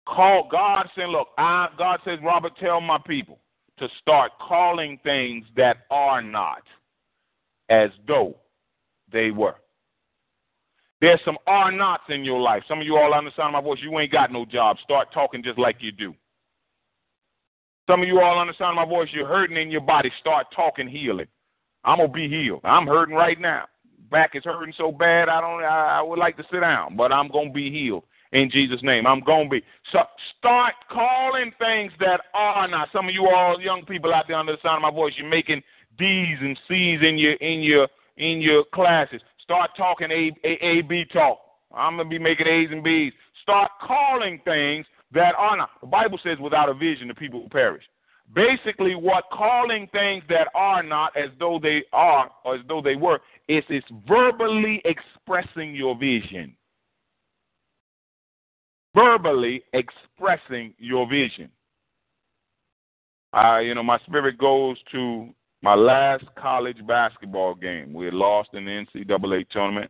Call 0.08 0.48
God 0.52 0.88
saying, 0.96 1.10
Look, 1.10 1.28
I, 1.38 1.68
God 1.78 2.00
says, 2.04 2.20
Robert, 2.24 2.54
tell 2.60 2.82
my 2.82 2.98
people 3.06 3.40
to 3.78 3.88
start 4.02 4.32
calling 4.42 5.00
things 5.04 5.46
that 5.56 5.78
are 5.90 6.22
not 6.22 6.64
as 7.70 7.90
though 8.08 8.36
they 9.12 9.32
were. 9.32 9.56
There's 11.02 11.20
some 11.24 11.38
are 11.48 11.72
nots 11.72 12.04
in 12.10 12.26
your 12.26 12.42
life. 12.42 12.64
Some 12.68 12.82
of 12.82 12.86
you 12.86 12.98
all 12.98 13.14
understand 13.14 13.54
my 13.54 13.62
voice. 13.62 13.80
You 13.82 13.98
ain't 14.00 14.12
got 14.12 14.34
no 14.34 14.46
job. 14.46 14.78
Start 14.84 15.14
talking 15.14 15.42
just 15.42 15.58
like 15.58 15.78
you 15.80 15.92
do. 15.92 16.14
Some 17.90 18.02
of 18.02 18.08
you 18.08 18.20
all 18.20 18.40
understand 18.40 18.76
my 18.76 18.86
voice. 18.86 19.08
You're 19.14 19.28
hurting 19.28 19.58
in 19.58 19.72
your 19.72 19.82
body. 19.82 20.12
Start 20.20 20.48
talking 20.54 20.90
healing. 20.90 21.28
I'm 21.84 21.98
gonna 21.98 22.10
be 22.10 22.30
healed. 22.30 22.62
I'm 22.64 22.88
hurting 22.88 23.16
right 23.16 23.40
now. 23.40 23.66
Back 24.12 24.32
is 24.34 24.44
hurting 24.44 24.74
so 24.78 24.92
bad. 24.92 25.30
I 25.30 25.42
don't. 25.42 25.64
I, 25.64 26.00
I 26.00 26.02
would 26.02 26.20
like 26.20 26.38
to 26.38 26.44
sit 26.52 26.62
down, 26.62 26.96
but 26.96 27.12
I'm 27.12 27.30
gonna 27.30 27.52
be 27.52 27.70
healed 27.70 28.04
in 28.32 28.50
Jesus' 28.50 28.82
name. 28.84 29.08
I'm 29.08 29.22
gonna 29.22 29.50
be. 29.50 29.64
So 29.92 30.00
start 30.38 30.74
calling 30.92 31.52
things 31.60 31.92
that 32.00 32.22
are 32.34 32.68
not. 32.68 32.90
Some 32.92 33.08
of 33.08 33.14
you 33.14 33.30
all 33.30 33.60
young 33.62 33.86
people 33.86 34.14
out 34.14 34.26
there 34.28 34.38
under 34.38 34.54
the 34.54 34.60
sound 34.62 34.84
of 34.84 34.94
my 34.94 34.96
voice, 34.96 35.14
you're 35.18 35.30
making 35.30 35.62
D's 35.98 36.38
and 36.42 36.60
C's 36.68 37.00
in 37.02 37.18
your 37.18 37.34
in 37.34 37.62
your 37.62 37.88
in 38.18 38.42
your 38.42 38.64
classes. 38.74 39.22
Start 39.44 39.72
talking 39.78 40.12
A, 40.12 40.32
A, 40.44 40.66
A 40.66 40.82
B 40.82 41.06
talk. 41.12 41.40
I'm 41.74 41.98
to 41.98 42.06
be 42.06 42.20
making 42.20 42.48
A's 42.48 42.70
and 42.72 42.84
B's. 42.84 43.14
Start 43.42 43.72
calling 43.82 44.40
things 44.46 44.86
that 45.14 45.34
are 45.38 45.58
not. 45.58 45.70
The 45.82 45.88
Bible 45.88 46.20
says, 46.24 46.38
without 46.40 46.70
a 46.70 46.74
vision, 46.74 47.08
the 47.08 47.16
people 47.16 47.42
will 47.42 47.50
perish. 47.50 47.84
Basically, 48.34 48.94
what 48.96 49.24
calling 49.34 49.88
things 49.92 50.24
that 50.30 50.50
are 50.54 50.84
not 50.84 51.16
as 51.18 51.30
though 51.40 51.60
they 51.62 51.84
are 51.92 52.30
or 52.46 52.56
as 52.56 52.62
though 52.68 52.82
they 52.82 52.96
were 52.96 53.20
is 53.48 53.64
it's 53.70 53.88
verbally 54.08 54.82
expressing 54.86 55.74
your 55.74 55.98
vision. 55.98 56.56
Verbally 58.96 59.64
expressing 59.74 60.74
your 60.78 61.10
vision. 61.10 61.50
Uh, 63.34 63.60
you 63.60 63.74
know, 63.74 63.84
my 63.84 63.98
spirit 64.00 64.38
goes 64.38 64.78
to 64.92 65.30
my 65.62 65.74
last 65.74 66.26
college 66.38 66.86
basketball 66.88 67.56
game. 67.56 67.94
We 67.94 68.06
had 68.06 68.14
lost 68.14 68.50
in 68.54 68.66
the 68.66 68.86
NCAA 68.96 69.50
tournament, 69.50 69.90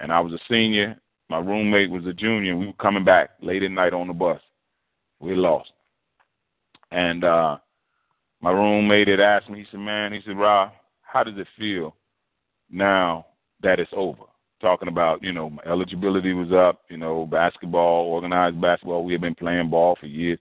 and 0.00 0.12
I 0.12 0.20
was 0.20 0.32
a 0.32 0.38
senior. 0.48 0.96
My 1.28 1.38
roommate 1.38 1.90
was 1.90 2.06
a 2.06 2.12
junior. 2.12 2.56
We 2.56 2.66
were 2.66 2.72
coming 2.74 3.04
back 3.04 3.30
late 3.40 3.62
at 3.62 3.70
night 3.70 3.92
on 3.92 4.08
the 4.08 4.12
bus. 4.12 4.40
We 5.20 5.34
lost. 5.34 5.70
And 6.90 7.24
uh 7.24 7.58
my 8.40 8.50
roommate 8.50 9.08
had 9.08 9.20
asked 9.20 9.50
me, 9.50 9.60
he 9.60 9.66
said, 9.70 9.80
Man, 9.80 10.12
he 10.12 10.20
said, 10.24 10.38
Rob, 10.38 10.72
how 11.02 11.22
does 11.22 11.36
it 11.36 11.46
feel 11.58 11.94
now 12.70 13.26
that 13.62 13.78
it's 13.78 13.90
over? 13.94 14.22
Talking 14.60 14.88
about, 14.88 15.22
you 15.22 15.32
know, 15.32 15.50
my 15.50 15.62
eligibility 15.66 16.32
was 16.32 16.52
up, 16.52 16.82
you 16.88 16.96
know, 16.96 17.26
basketball, 17.26 18.06
organized 18.06 18.60
basketball. 18.60 19.04
We 19.04 19.12
had 19.12 19.22
been 19.22 19.34
playing 19.34 19.70
ball 19.70 19.96
for 19.98 20.06
years 20.06 20.38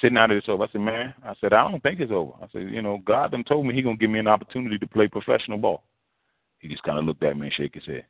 sitting 0.00 0.18
out 0.18 0.30
of 0.30 0.36
this 0.36 0.48
over. 0.48 0.64
I 0.64 0.68
said, 0.72 0.80
man, 0.80 1.14
I 1.24 1.34
said, 1.40 1.52
I 1.52 1.70
don't 1.70 1.82
think 1.82 2.00
it's 2.00 2.12
over. 2.12 2.32
I 2.42 2.46
said, 2.52 2.70
you 2.70 2.82
know, 2.82 2.98
God 3.04 3.30
done 3.30 3.44
told 3.44 3.66
me 3.66 3.74
he 3.74 3.82
gonna 3.82 3.96
give 3.96 4.10
me 4.10 4.18
an 4.18 4.28
opportunity 4.28 4.78
to 4.78 4.86
play 4.86 5.08
professional 5.08 5.58
ball. 5.58 5.84
He 6.58 6.68
just 6.68 6.82
kind 6.82 6.98
of 6.98 7.04
looked 7.04 7.22
at 7.22 7.36
me 7.36 7.46
and 7.46 7.54
shake 7.54 7.74
his 7.74 7.86
head. 7.86 8.04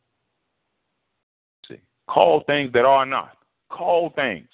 See, 1.68 1.81
call 2.09 2.42
things 2.46 2.72
that 2.72 2.85
are 2.85 3.07
not. 3.07 3.38
Call 3.70 4.11
things. 4.11 4.48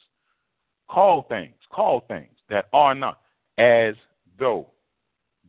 Call 0.90 1.26
things. 1.28 1.54
Call 1.72 2.04
things 2.06 2.28
that 2.48 2.66
are 2.72 2.94
not 2.94 3.18
as 3.58 3.94
though 4.38 4.68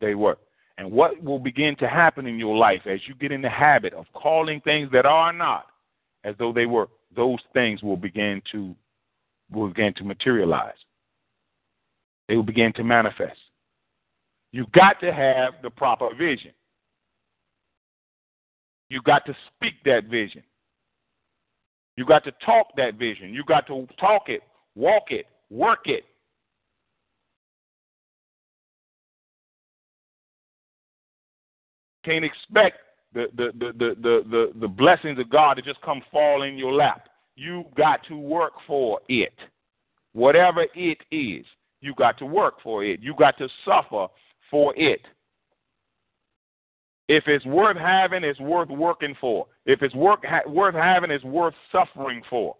they 0.00 0.14
were. 0.14 0.38
And 0.78 0.90
what 0.90 1.22
will 1.22 1.38
begin 1.38 1.76
to 1.76 1.88
happen 1.88 2.26
in 2.26 2.38
your 2.38 2.56
life 2.56 2.82
as 2.86 3.00
you 3.06 3.14
get 3.14 3.32
in 3.32 3.42
the 3.42 3.50
habit 3.50 3.92
of 3.92 4.06
calling 4.14 4.60
things 4.62 4.90
that 4.92 5.06
are 5.06 5.32
not 5.32 5.66
as 6.24 6.34
though 6.38 6.52
they 6.52 6.66
were, 6.66 6.88
those 7.14 7.38
things 7.52 7.82
will 7.82 7.96
begin 7.96 8.42
to 8.52 8.74
will 9.52 9.68
begin 9.68 9.92
to 9.94 10.04
materialize 10.04 10.76
they 12.30 12.36
will 12.36 12.44
begin 12.44 12.72
to 12.74 12.84
manifest. 12.84 13.40
You've 14.52 14.70
got 14.70 15.00
to 15.00 15.12
have 15.12 15.54
the 15.64 15.70
proper 15.70 16.14
vision. 16.14 16.52
You've 18.88 19.02
got 19.02 19.26
to 19.26 19.34
speak 19.48 19.74
that 19.84 20.04
vision. 20.04 20.44
You've 21.96 22.06
got 22.06 22.22
to 22.22 22.32
talk 22.46 22.68
that 22.76 22.94
vision. 22.94 23.34
You've 23.34 23.46
got 23.46 23.66
to 23.66 23.84
talk 23.98 24.28
it, 24.28 24.42
walk 24.76 25.10
it, 25.10 25.26
work 25.50 25.80
it. 25.86 26.04
Can't 32.04 32.24
expect 32.24 32.78
the, 33.12 33.26
the, 33.36 33.50
the, 33.58 33.72
the, 33.78 34.24
the, 34.30 34.52
the, 34.60 34.68
blessings 34.68 35.18
of 35.18 35.28
God 35.30 35.54
to 35.54 35.62
just 35.62 35.80
come 35.82 36.00
fall 36.12 36.42
in 36.42 36.56
your 36.56 36.72
lap. 36.72 37.08
You 37.36 37.64
got 37.76 38.00
to 38.08 38.16
work 38.16 38.52
for 38.66 39.00
it, 39.08 39.34
whatever 40.12 40.66
it 40.74 40.98
is. 41.10 41.44
You 41.80 41.94
got 41.94 42.18
to 42.18 42.26
work 42.26 42.54
for 42.62 42.84
it. 42.84 43.00
You 43.00 43.14
got 43.14 43.36
to 43.38 43.48
suffer 43.64 44.06
for 44.50 44.74
it. 44.76 45.00
If 47.08 47.24
it's 47.26 47.44
worth 47.44 47.76
having, 47.76 48.22
it's 48.22 48.38
worth 48.38 48.68
working 48.68 49.16
for. 49.20 49.46
If 49.66 49.82
it's 49.82 49.94
work, 49.94 50.24
ha- 50.24 50.48
worth 50.48 50.74
having, 50.74 51.10
it's 51.10 51.24
worth 51.24 51.54
suffering 51.72 52.22
for. 52.30 52.54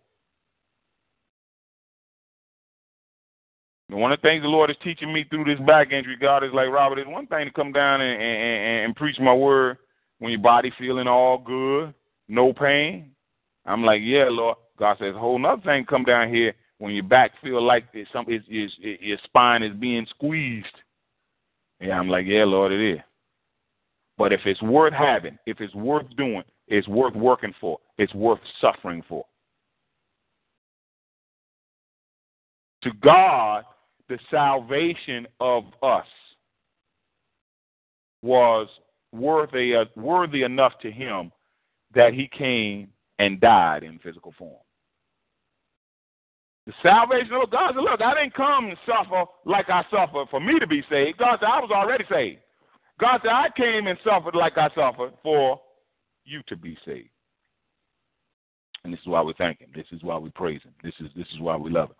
One 3.96 4.12
of 4.12 4.20
the 4.20 4.28
things 4.28 4.42
the 4.42 4.48
Lord 4.48 4.70
is 4.70 4.76
teaching 4.84 5.12
me 5.12 5.24
through 5.28 5.44
this 5.44 5.58
back 5.66 5.92
injury, 5.92 6.16
God 6.20 6.44
is 6.44 6.50
like, 6.52 6.68
Robert, 6.68 6.98
it's 6.98 7.08
one 7.08 7.26
thing 7.26 7.46
to 7.46 7.52
come 7.52 7.72
down 7.72 8.00
and, 8.00 8.22
and, 8.22 8.84
and 8.84 8.96
preach 8.96 9.18
my 9.18 9.34
word 9.34 9.78
when 10.18 10.30
your 10.30 10.40
body 10.40 10.72
feeling 10.78 11.08
all 11.08 11.38
good, 11.38 11.94
no 12.28 12.52
pain. 12.52 13.12
I'm 13.66 13.84
like, 13.84 14.00
yeah, 14.04 14.26
Lord. 14.28 14.56
God 14.78 14.96
says, 14.98 15.14
whole 15.14 15.44
other 15.46 15.60
thing 15.62 15.84
come 15.84 16.04
down 16.04 16.32
here 16.32 16.54
when 16.78 16.94
your 16.94 17.04
back 17.04 17.32
feel 17.42 17.62
like 17.62 17.84
it's 17.92 18.10
some 18.12 18.24
it's, 18.28 18.44
it's, 18.48 18.72
it, 18.80 19.00
your 19.02 19.18
spine 19.24 19.62
is 19.62 19.76
being 19.76 20.06
squeezed. 20.08 20.66
Yeah, 21.80 21.98
I'm 21.98 22.08
like, 22.08 22.24
yeah, 22.26 22.44
Lord, 22.44 22.72
it 22.72 22.94
is. 22.94 23.00
But 24.16 24.32
if 24.32 24.40
it's 24.46 24.62
worth 24.62 24.94
having, 24.94 25.38
if 25.46 25.60
it's 25.60 25.74
worth 25.74 26.06
doing, 26.16 26.42
it's 26.68 26.88
worth 26.88 27.14
working 27.14 27.54
for, 27.60 27.78
it's 27.98 28.14
worth 28.14 28.40
suffering 28.60 29.02
for. 29.08 29.24
To 32.82 32.90
God, 33.02 33.64
the 34.10 34.18
salvation 34.28 35.26
of 35.38 35.64
us 35.82 36.06
was 38.22 38.68
worthy, 39.12 39.74
uh, 39.76 39.84
worthy 39.96 40.42
enough 40.42 40.72
to 40.82 40.90
Him 40.90 41.30
that 41.94 42.12
He 42.12 42.28
came 42.36 42.88
and 43.20 43.40
died 43.40 43.84
in 43.84 44.00
physical 44.00 44.34
form. 44.36 44.58
The 46.66 46.72
salvation 46.82 47.32
of 47.40 47.50
God 47.50 47.72
said, 47.74 47.82
Look, 47.82 48.02
I 48.02 48.14
didn't 48.14 48.34
come 48.34 48.66
and 48.66 48.76
suffer 48.84 49.24
like 49.46 49.70
I 49.70 49.84
suffered 49.90 50.26
for 50.28 50.40
me 50.40 50.58
to 50.58 50.66
be 50.66 50.82
saved. 50.90 51.18
God 51.18 51.38
said, 51.40 51.48
I 51.48 51.60
was 51.60 51.70
already 51.72 52.04
saved. 52.10 52.40
God 52.98 53.20
said, 53.22 53.30
I 53.30 53.46
came 53.56 53.86
and 53.86 53.98
suffered 54.04 54.34
like 54.34 54.58
I 54.58 54.68
suffered 54.74 55.12
for 55.22 55.60
you 56.24 56.42
to 56.48 56.56
be 56.56 56.76
saved. 56.84 57.08
And 58.82 58.92
this 58.92 59.00
is 59.00 59.06
why 59.06 59.22
we 59.22 59.34
thank 59.38 59.60
him. 59.60 59.70
This 59.74 59.86
is 59.92 60.02
why 60.02 60.18
we 60.18 60.30
praise 60.30 60.62
him. 60.62 60.72
This 60.82 60.94
is 61.00 61.06
this 61.14 61.26
is 61.32 61.40
why 61.40 61.56
we 61.56 61.70
love 61.70 61.90
him. 61.90 61.96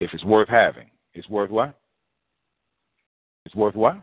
If 0.00 0.14
it's 0.14 0.24
worth 0.24 0.48
having, 0.48 0.90
it's 1.12 1.28
worth 1.28 1.50
what? 1.50 1.78
It's 3.44 3.54
worth 3.54 3.74
what? 3.74 3.96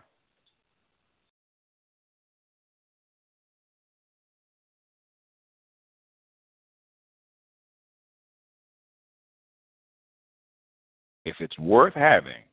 If 11.26 11.36
it's 11.40 11.58
worth 11.60 11.94
having, 11.94 12.44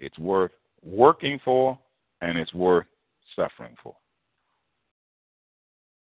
it's 0.00 0.18
worth 0.18 0.50
working 0.82 1.40
for, 1.44 1.78
and 2.20 2.36
it's 2.36 2.52
worth 2.52 2.86
suffering 3.34 3.74
for. 3.82 3.94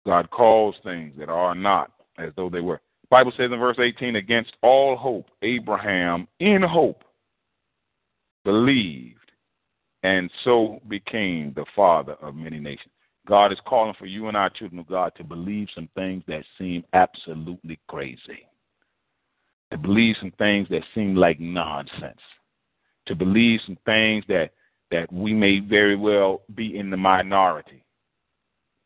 God 0.05 0.29
calls 0.31 0.75
things 0.83 1.15
that 1.19 1.29
are 1.29 1.55
not 1.55 1.91
as 2.19 2.33
though 2.37 2.51
they 2.51 2.61
were. 2.61 2.81
Bible 3.11 3.33
says 3.37 3.51
in 3.53 3.59
verse 3.59 3.79
18, 3.79 4.17
against 4.17 4.53
all 4.63 4.97
hope, 4.97 5.27
Abraham 5.43 6.29
in 6.39 6.63
hope 6.63 7.03
believed 8.45 9.17
and 10.03 10.31
so 10.45 10.81
became 10.89 11.53
the 11.55 11.67
father 11.77 12.15
of 12.23 12.35
many 12.35 12.59
nations. 12.59 12.93
God 13.27 13.53
is 13.53 13.59
calling 13.67 13.95
for 13.99 14.07
you 14.07 14.29
and 14.29 14.37
our 14.37 14.49
children 14.49 14.79
of 14.79 14.87
God 14.87 15.13
to 15.17 15.25
believe 15.25 15.69
some 15.75 15.89
things 15.95 16.23
that 16.27 16.45
seem 16.59 16.85
absolutely 16.95 17.79
crazy 17.89 18.47
to 19.71 19.79
believe 19.79 20.17
some 20.21 20.33
things 20.33 20.69
that 20.71 20.83
seem 20.95 21.15
like 21.15 21.39
nonsense, 21.41 22.21
to 23.07 23.15
believe 23.15 23.61
some 23.67 23.79
things 23.87 24.25
that 24.29 24.51
that 24.91 25.13
we 25.13 25.33
may 25.33 25.61
very 25.61 25.95
well 25.95 26.43
be 26.57 26.77
in 26.77 26.91
the 26.91 26.97
minority. 26.97 27.85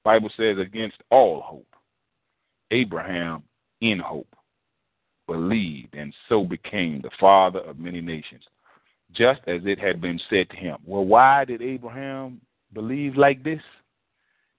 Bible 0.04 0.30
says 0.36 0.58
against 0.58 0.98
all 1.10 1.40
hope, 1.40 1.74
Abraham 2.70 3.42
in 3.90 3.98
hope 3.98 4.28
believed 5.26 5.94
and 5.94 6.14
so 6.28 6.44
became 6.44 7.00
the 7.00 7.10
father 7.18 7.60
of 7.60 7.78
many 7.78 8.00
nations, 8.00 8.42
just 9.12 9.40
as 9.46 9.60
it 9.64 9.78
had 9.78 10.00
been 10.00 10.20
said 10.28 10.48
to 10.50 10.56
him. 10.56 10.76
Well, 10.84 11.04
why 11.04 11.44
did 11.44 11.62
Abraham 11.62 12.40
believe 12.72 13.16
like 13.16 13.42
this? 13.42 13.62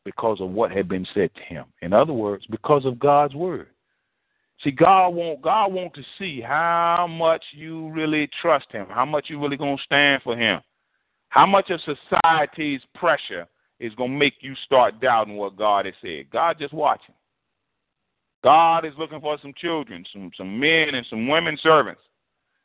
Because 0.03 0.39
of 0.39 0.49
what 0.51 0.71
had 0.71 0.87
been 0.87 1.05
said 1.13 1.31
to 1.35 1.41
him. 1.41 1.65
In 1.81 1.93
other 1.93 2.13
words, 2.13 2.45
because 2.49 2.85
of 2.85 2.99
God's 2.99 3.35
word. 3.35 3.67
See, 4.63 4.71
God 4.71 5.09
want 5.09 5.41
God 5.41 5.73
want 5.73 5.93
to 5.95 6.01
see 6.17 6.39
how 6.41 7.07
much 7.09 7.43
you 7.51 7.89
really 7.89 8.29
trust 8.41 8.67
Him, 8.71 8.87
how 8.89 9.05
much 9.05 9.25
you 9.29 9.37
really 9.39 9.57
gonna 9.57 9.75
stand 9.83 10.23
for 10.23 10.37
Him, 10.37 10.61
how 11.27 11.45
much 11.45 11.69
of 11.69 11.81
society's 11.81 12.79
pressure 12.95 13.47
is 13.81 13.93
gonna 13.95 14.13
make 14.13 14.35
you 14.39 14.55
start 14.63 15.01
doubting 15.01 15.35
what 15.35 15.57
God 15.57 15.85
has 15.85 15.93
said. 16.01 16.29
God 16.31 16.57
just 16.57 16.73
watching. 16.73 17.15
God 18.45 18.85
is 18.85 18.93
looking 18.99 19.19
for 19.19 19.39
some 19.41 19.53
children, 19.57 20.05
some 20.13 20.29
some 20.37 20.59
men 20.59 20.93
and 20.93 21.05
some 21.09 21.27
women 21.27 21.57
servants 21.63 22.01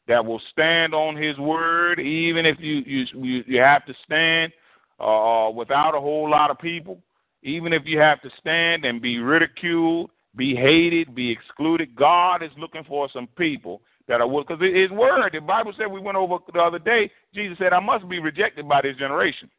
that 0.09 0.23
will 0.25 0.41
stand 0.53 0.95
on 0.95 1.17
His 1.17 1.39
word, 1.39 1.99
even 1.99 2.45
if 2.45 2.59
you 2.61 2.83
you 2.85 3.45
you 3.47 3.61
have 3.61 3.87
to 3.87 3.95
stand 4.05 4.53
uh, 5.01 5.51
without 5.55 5.95
a 5.95 6.01
whole 6.01 6.29
lot 6.29 6.51
of 6.51 6.59
people, 6.59 7.01
even 7.43 7.73
if 7.73 7.83
you 7.87 7.99
have 7.99 8.21
to 8.21 8.31
stand 8.41 8.85
and 8.85 9.01
be 9.01 9.19
ridiculed 9.19 10.11
be 10.37 10.55
hated, 10.55 11.15
be 11.15 11.31
excluded. 11.31 11.95
God 11.97 12.43
is 12.43 12.51
looking 12.57 12.85
for 12.85 13.09
some 13.13 13.27
people 13.37 13.83
that 14.07 14.21
are 14.21 14.29
because 14.29 14.61
His 14.61 14.91
word. 14.91 15.31
The 15.33 15.41
Bible 15.41 15.73
said 15.77 15.91
we 15.91 16.01
went 16.01 16.17
over 16.17 16.39
the 16.53 16.61
other 16.61 16.79
day. 16.79 17.11
Jesus 17.35 17.59
said, 17.59 17.73
"I 17.73 17.81
must 17.81 18.09
be 18.09 18.19
rejected 18.19 18.69
by 18.69 18.83
this 18.83 18.97
generation." 18.97 19.51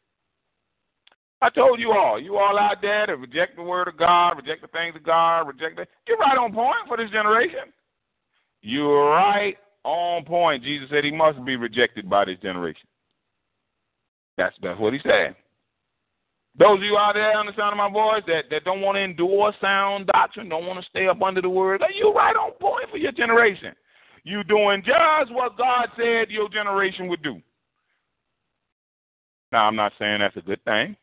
I 1.42 1.50
told 1.50 1.80
you 1.80 1.92
all, 1.92 2.22
you 2.22 2.38
all 2.38 2.60
out 2.60 2.82
there 2.82 3.08
that 3.08 3.18
reject 3.18 3.56
the 3.56 3.64
word 3.64 3.88
of 3.88 3.98
God, 3.98 4.34
reject 4.38 4.62
the 4.62 4.68
things 4.68 4.96
of 4.96 5.04
God, 5.04 5.48
reject 5.48 5.80
it. 5.80 5.90
You're 6.08 6.18
right 6.18 6.38
on 6.38 6.54
point 6.54 6.88
for 6.88 6.98
this 6.98 7.10
generation. 7.10 7.74
You're 8.62 9.10
right 9.10 9.58
on 9.84 10.24
point. 10.24 10.64
Jesus 10.64 10.88
said 10.92 11.04
he 11.04 11.12
must 11.12 11.44
be 11.44 11.56
rejected 11.56 12.08
by 12.08 12.26
this 12.26 12.38
generation. 12.44 12.88
That's 14.38 14.56
that's 14.62 14.80
what 14.80 14.94
he 14.94 15.00
said. 15.04 15.36
Those 16.60 16.78
of 16.78 16.84
you 16.84 16.98
out 16.98 17.14
there 17.14 17.38
on 17.38 17.46
the 17.46 17.54
sound 17.58 17.72
of 17.72 17.78
my 17.78 17.90
voice 17.90 18.24
that, 18.28 18.46
that 18.52 18.66
don't 18.66 18.82
want 18.82 18.98
to 18.98 19.02
endure 19.02 19.54
sound 19.62 20.08
doctrine, 20.08 20.50
don't 20.50 20.68
want 20.68 20.84
to 20.84 20.90
stay 20.90 21.08
up 21.08 21.22
under 21.22 21.42
the 21.42 21.50
word, 21.50 21.82
you're 21.96 22.14
right 22.14 22.36
on 22.36 22.52
point 22.60 22.90
for 22.90 22.98
your 22.98 23.14
generation. 23.14 23.74
You're 24.24 24.44
doing 24.44 24.84
just 24.86 25.32
what 25.32 25.58
God 25.58 25.88
said 25.96 26.30
your 26.30 26.50
generation 26.50 27.08
would 27.08 27.24
do. 27.24 27.42
Now, 29.52 29.66
I'm 29.66 29.76
not 29.76 29.94
saying 29.98 30.20
that's 30.20 30.38
a 30.38 30.42
good 30.42 30.64
thing, 30.66 30.96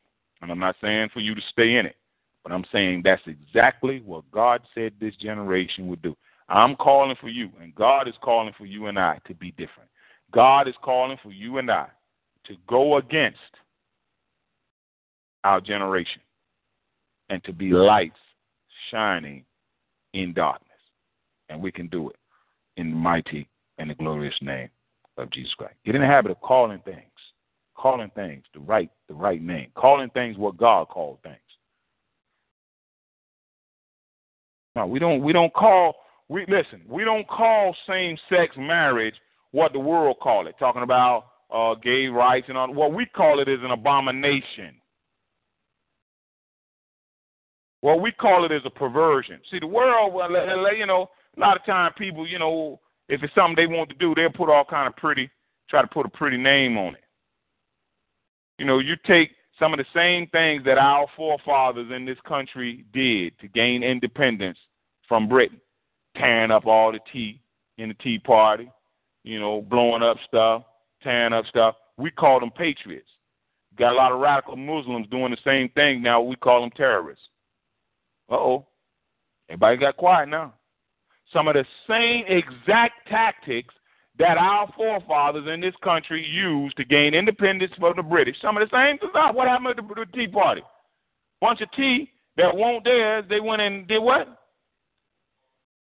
and 0.43 0.51
I'm 0.51 0.59
not 0.59 0.77
saying 0.81 1.11
for 1.13 1.21
you 1.21 1.35
to 1.35 1.41
stay 1.51 1.77
in 1.77 1.87
it, 1.87 1.97
but 2.43 2.53
I'm 2.53 2.65
saying 2.73 3.03
that's 3.05 3.23
exactly 3.27 4.03
what 4.05 4.31
God 4.31 4.63
said 4.75 4.93
this 5.01 5.17
generation 5.17 5.89
would 5.89 6.03
do. 6.03 6.17
I'm 6.49 6.77
calling 6.77 7.17
for 7.21 7.29
you, 7.29 7.51
and 7.61 7.75
God 7.75 8.09
is 8.09 8.15
calling 8.23 8.55
for 8.57 8.65
you 8.65 8.87
and 8.87 8.99
I 8.99 9.19
to 9.27 9.35
be 9.35 9.51
different. 9.53 9.91
God 10.33 10.69
is 10.69 10.75
calling 10.83 11.19
for 11.23 11.31
you 11.31 11.59
and 11.59 11.71
I 11.71 11.89
to 12.47 12.55
go 12.67 12.97
against 12.97 13.39
our 15.45 15.61
generation 15.61 16.23
and 17.29 17.43
to 17.45 17.53
be 17.53 17.71
lights 17.71 18.17
shining 18.91 19.45
in 20.15 20.33
darkness. 20.33 20.69
And 21.49 21.63
we 21.63 21.73
can 21.73 21.89
do 21.89 22.11
it 22.11 22.17
in 22.77 22.91
the 22.91 22.97
mighty 22.97 23.49
and 23.79 23.91
the 23.91 23.95
glorious 23.95 24.35
name 24.41 24.69
of 25.17 25.31
Jesus 25.31 25.53
Christ. 25.55 25.75
Get 25.85 25.95
in 25.95 26.01
the 26.01 26.07
habit 26.07 26.31
of 26.31 26.41
calling 26.41 26.81
things, 26.85 27.03
calling 27.79 28.11
things 28.15 28.45
the 28.53 28.61
right, 28.61 28.91
the 29.09 29.15
right 29.15 29.41
name, 29.41 29.69
calling 29.75 30.11
things 30.11 30.37
what 30.37 30.57
God 30.57 30.89
called 30.89 31.19
things. 31.23 31.37
No, 34.77 34.87
we 34.87 34.99
don't 34.99 35.23
we 35.23 35.33
don't 35.33 35.53
call 35.55 35.95
we 36.29 36.45
listen, 36.49 36.83
we 36.89 37.05
don't 37.05 37.27
call 37.27 37.75
same 37.89 38.17
sex 38.29 38.55
marriage 38.59 39.15
what 39.53 39.73
the 39.73 39.79
world 39.79 40.19
call 40.21 40.47
it, 40.47 40.57
talking 40.59 40.83
about 40.83 41.27
uh, 41.51 41.75
gay 41.83 42.07
rights 42.07 42.47
and 42.49 42.59
all 42.59 42.73
what 42.73 42.93
we 42.93 43.07
call 43.07 43.41
it 43.41 43.49
is 43.49 43.61
an 43.63 43.71
abomination. 43.71 44.75
What 47.81 48.03
we 48.03 48.11
call 48.13 48.45
it 48.45 48.53
is 48.53 48.63
a 48.65 48.71
perversion. 48.71 49.41
See, 49.51 49.61
the 49.61 49.67
world, 49.67 50.13
you 50.77 50.87
know, 50.87 51.09
a 51.37 51.41
lot 51.41 51.57
of 51.57 51.65
time 51.65 51.93
people, 51.97 52.27
you 52.27 52.39
know, 52.39 52.81
if 53.09 53.23
it's 53.23 53.35
something 53.35 53.55
they 53.57 53.73
want 53.73 53.89
to 53.91 53.95
do, 53.97 54.15
they'll 54.15 54.31
put 54.31 54.51
all 54.51 54.65
kind 54.65 54.89
of 54.89 54.97
pretty, 54.97 55.31
try 55.71 55.81
to 55.81 55.89
put 55.89 56.05
a 56.05 56.09
pretty 56.09 56.37
name 56.37 56.77
on 56.77 56.95
it. 56.95 57.05
You 58.59 58.67
know, 58.67 58.81
you 58.81 58.95
take 59.07 59.31
some 59.59 59.73
of 59.73 59.79
the 59.79 59.87
same 59.95 60.27
things 60.29 60.65
that 60.65 60.79
our 60.79 61.07
forefathers 61.17 61.91
in 61.95 62.05
this 62.05 62.19
country 62.27 62.85
did 62.93 63.39
to 63.41 63.49
gain 63.49 63.83
independence 63.83 64.59
from 65.09 65.29
Britain, 65.29 65.61
tearing 66.17 66.51
up 66.51 66.67
all 66.67 66.93
the 66.93 67.01
tea 67.13 67.41
in 67.79 67.89
the 67.89 67.95
Tea 67.95 68.19
Party, 68.19 68.71
you 69.25 69.41
know, 69.41 69.63
blowing 69.63 70.03
up 70.03 70.17
stuff, 70.27 70.65
tearing 71.03 71.33
up 71.33 71.47
stuff. 71.47 71.77
We 71.97 72.11
call 72.11 72.41
them 72.41 72.51
patriots. 72.51 73.09
Got 73.77 73.93
a 73.93 73.97
lot 73.97 74.13
of 74.13 74.21
radical 74.21 74.57
Muslims 74.57 75.07
doing 75.09 75.31
the 75.31 75.39
same 75.45 75.69
thing 75.71 76.03
now. 76.03 76.21
We 76.21 76.37
call 76.37 76.61
them 76.61 76.71
terrorists. 76.77 77.25
Uh 78.31 78.35
oh. 78.35 78.67
Everybody 79.49 79.77
got 79.79 79.97
quiet 79.97 80.29
now. 80.29 80.55
Some 81.33 81.49
of 81.49 81.55
the 81.55 81.65
same 81.89 82.25
exact 82.27 83.09
tactics 83.09 83.75
that 84.19 84.37
our 84.37 84.69
forefathers 84.77 85.47
in 85.53 85.61
this 85.61 85.75
country 85.83 86.27
used 86.27 86.77
to 86.77 86.85
gain 86.85 87.15
independence 87.15 87.73
from 87.79 87.95
the 87.97 88.03
British. 88.03 88.37
Some 88.43 88.57
of 88.57 88.69
the 88.69 88.77
same 88.77 88.99
stuff. 89.11 89.35
What 89.35 89.49
happened 89.49 89.77
to 89.77 89.95
the 89.95 90.07
Tea 90.13 90.27
Party? 90.27 90.63
Bunch 91.41 91.61
of 91.61 91.71
tea 91.73 92.11
that 92.37 92.55
won't 92.55 92.85
theirs, 92.85 93.25
they 93.29 93.41
went 93.41 93.63
and 93.63 93.87
did 93.87 94.01
what? 94.01 94.29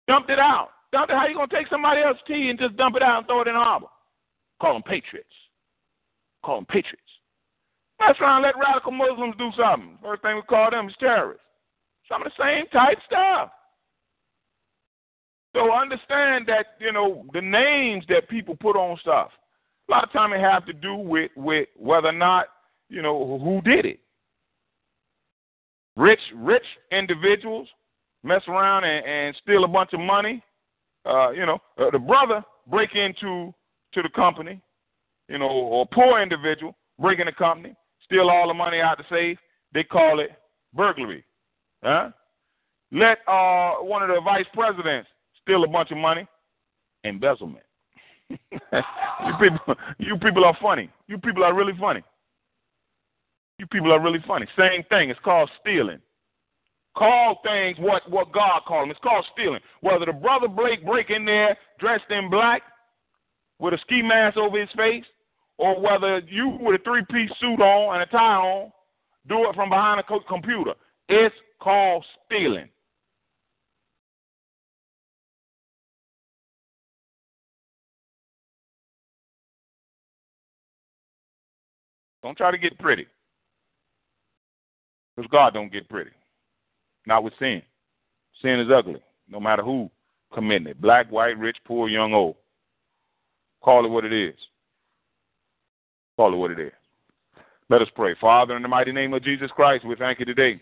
Dumped 0.07 0.29
it 0.29 0.39
out. 0.39 0.69
Dumped 0.91 1.11
it. 1.11 1.17
How 1.17 1.27
you 1.27 1.35
gonna 1.35 1.47
take 1.47 1.67
somebody 1.67 2.01
else's 2.01 2.21
tea 2.27 2.49
and 2.49 2.59
just 2.59 2.77
dump 2.77 2.95
it 2.95 3.01
out 3.01 3.19
and 3.19 3.27
throw 3.27 3.41
it 3.41 3.47
in 3.47 3.55
the 3.55 3.59
harbor? 3.59 3.87
Call 4.61 4.73
them 4.73 4.83
patriots. 4.83 5.33
Call 6.43 6.57
them 6.57 6.65
patriots. 6.65 7.01
Let's 7.99 8.17
try 8.19 8.35
and 8.35 8.43
let 8.43 8.57
radical 8.57 8.91
Muslims 8.91 9.35
do 9.37 9.49
something. 9.57 9.97
First 10.01 10.21
thing 10.21 10.35
we 10.35 10.43
call 10.43 10.69
them 10.69 10.87
is 10.87 10.95
terrorists. 10.99 11.43
Some 12.09 12.21
of 12.21 12.31
the 12.31 12.43
same 12.43 12.67
type 12.67 12.99
stuff. 13.05 13.49
So 15.57 15.73
understand 15.73 16.45
that, 16.47 16.75
you 16.79 16.91
know, 16.91 17.25
the 17.33 17.41
names 17.41 18.05
that 18.09 18.29
people 18.29 18.55
put 18.55 18.75
on 18.75 18.95
stuff, 18.99 19.31
a 19.89 19.91
lot 19.91 20.03
of 20.03 20.11
time 20.11 20.31
it 20.31 20.39
have 20.39 20.65
to 20.67 20.73
do 20.73 20.95
with, 20.95 21.31
with 21.35 21.67
whether 21.75 22.09
or 22.09 22.13
not, 22.13 22.45
you 22.89 23.01
know, 23.01 23.39
who 23.43 23.61
did 23.61 23.85
it. 23.85 23.99
Rich, 25.95 26.19
rich 26.35 26.63
individuals 26.91 27.67
mess 28.23 28.43
around 28.47 28.83
and, 28.83 29.03
and 29.03 29.35
steal 29.41 29.63
a 29.63 29.67
bunch 29.67 29.93
of 29.93 29.99
money. 29.99 30.43
Uh, 31.05 31.31
you 31.31 31.45
know, 31.45 31.57
uh, 31.79 31.89
the 31.89 31.97
brother 31.97 32.43
break 32.69 32.93
into 32.93 33.51
to 33.93 34.03
the 34.03 34.09
company, 34.09 34.61
you 35.27 35.39
know, 35.39 35.47
or 35.47 35.87
poor 35.91 36.21
individual 36.21 36.75
break 36.99 37.19
in 37.19 37.25
the 37.25 37.31
company, 37.31 37.73
steal 38.03 38.29
all 38.29 38.47
the 38.47 38.53
money 38.53 38.79
out 38.79 38.99
of 38.99 39.05
the 39.09 39.15
safe. 39.15 39.39
They 39.73 39.83
call 39.83 40.19
it 40.19 40.29
burglary. 40.75 41.25
Huh? 41.83 42.11
Let 42.91 43.19
uh, 43.27 43.75
one 43.81 44.03
of 44.03 44.09
the 44.09 44.21
vice 44.23 44.45
presidents 44.53 45.09
steal 45.47 45.63
a 45.63 45.67
bunch 45.67 45.91
of 45.91 45.97
money. 45.97 46.27
Embezzlement. 47.05 47.63
you 48.29 48.37
people, 49.39 49.75
you 49.97 50.17
people 50.17 50.43
are 50.43 50.57
funny. 50.61 50.89
You 51.07 51.17
people 51.17 51.43
are 51.43 51.53
really 51.53 51.73
funny. 51.79 52.03
You 53.57 53.65
people 53.67 53.91
are 53.93 54.01
really 54.01 54.23
funny. 54.27 54.45
Same 54.57 54.83
thing. 54.89 55.09
It's 55.09 55.19
called 55.23 55.49
stealing. 55.61 55.99
Call 56.97 57.39
things 57.43 57.77
what 57.79 58.09
what 58.09 58.31
God 58.33 58.61
called 58.67 58.83
them. 58.83 58.91
It's 58.91 58.99
called 59.01 59.25
stealing. 59.33 59.61
Whether 59.81 60.05
the 60.05 60.13
brother 60.13 60.47
Blake 60.47 60.85
break 60.85 61.09
in 61.09 61.25
there 61.25 61.57
dressed 61.79 62.09
in 62.09 62.29
black 62.29 62.63
with 63.59 63.73
a 63.73 63.77
ski 63.79 64.01
mask 64.01 64.37
over 64.37 64.59
his 64.59 64.69
face, 64.75 65.05
or 65.57 65.79
whether 65.79 66.19
you 66.19 66.57
with 66.59 66.81
a 66.81 66.83
three 66.83 67.03
piece 67.09 67.31
suit 67.39 67.61
on 67.61 67.95
and 67.95 68.03
a 68.03 68.05
tie 68.07 68.35
on 68.35 68.71
do 69.27 69.47
it 69.49 69.55
from 69.55 69.69
behind 69.69 69.99
a 69.99 70.19
computer. 70.27 70.73
It's 71.09 71.35
called 71.61 72.03
Don't 82.27 82.37
try 82.37 82.51
to 82.51 82.57
get 82.57 82.77
pretty. 82.77 83.07
Because 85.15 85.31
God 85.31 85.53
don't 85.53 85.71
get 85.71 85.87
pretty. 85.87 86.11
Not 87.05 87.23
with 87.23 87.31
sin. 87.39 87.61
Sin 88.41 88.59
is 88.59 88.67
ugly, 88.69 89.01
no 89.29 89.39
matter 89.39 89.63
who 89.63 89.89
committing 90.33 90.67
it. 90.67 90.81
Black, 90.81 91.09
white, 91.09 91.39
rich, 91.39 91.55
poor, 91.65 91.87
young, 91.87 92.13
old. 92.13 92.35
Call 93.63 93.85
it 93.85 93.87
what 93.87 94.03
it 94.03 94.11
is. 94.11 94.35
Call 96.17 96.33
it 96.33 96.35
what 96.35 96.51
it 96.51 96.59
is. 96.59 96.73
Let 97.69 97.81
us 97.81 97.87
pray. 97.95 98.13
Father, 98.19 98.57
in 98.57 98.61
the 98.61 98.67
mighty 98.67 98.91
name 98.91 99.13
of 99.13 99.23
Jesus 99.23 99.49
Christ, 99.51 99.85
we 99.85 99.95
thank 99.95 100.19
you 100.19 100.25
today 100.25 100.61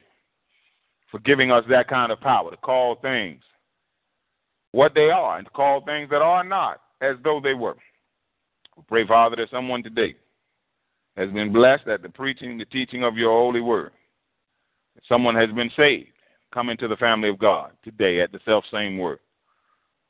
for 1.10 1.20
giving 1.22 1.52
us 1.52 1.64
that 1.68 1.88
kind 1.88 2.12
of 2.12 2.22
power 2.22 2.52
to 2.52 2.58
call 2.58 2.98
things 3.02 3.42
what 4.72 4.94
they 4.94 5.10
are 5.10 5.40
and 5.40 5.48
to 5.48 5.52
call 5.52 5.84
things 5.84 6.12
that 6.12 6.22
are 6.22 6.44
not 6.44 6.82
as 7.02 7.16
though 7.24 7.42
they 7.44 7.56
were. 7.56 7.76
We 8.78 8.84
pray, 8.88 9.08
Father, 9.08 9.38
that 9.38 9.50
someone 9.50 9.82
today 9.82 10.16
has 11.18 11.32
been 11.32 11.54
blessed 11.54 11.88
at 11.88 12.02
the 12.02 12.10
preaching, 12.10 12.58
the 12.58 12.66
teaching 12.66 13.04
of 13.04 13.18
your 13.18 13.32
holy 13.32 13.62
word. 13.62 13.92
Someone 15.08 15.36
has 15.36 15.50
been 15.52 15.72
saved, 15.76 16.10
come 16.54 16.70
into 16.70 16.88
the 16.88 16.96
family 16.98 17.30
of 17.30 17.40
God 17.40 17.72
today 17.84 18.22
at 18.22 18.32
the 18.32 18.40
self 18.46 18.64
same 18.72 18.98
word. 18.98 19.20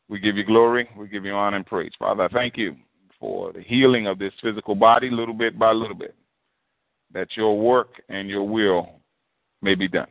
We 0.08 0.20
give 0.20 0.38
you 0.38 0.43
glory, 0.43 0.89
we 0.97 1.08
give 1.08 1.26
you 1.26 1.34
honor 1.34 1.58
and 1.58 1.66
praise. 1.66 1.91
Father, 1.97 2.24
I 2.24 2.28
thank 2.30 2.58
you 2.58 2.76
for 3.20 3.51
the 3.53 3.62
healing 3.62 4.08
of 4.08 4.20
this 4.20 4.34
physical 4.41 4.76
body 4.76 5.10
little 5.10 5.34
bit 5.34 5.58
by 5.58 5.72
little 5.72 5.95
bit 5.95 6.16
that 7.14 7.30
your 7.36 7.58
work 7.60 8.01
and 8.10 8.30
your 8.30 8.47
will 8.47 8.99
may 9.62 9.74
be 9.74 9.88
done. 9.88 10.08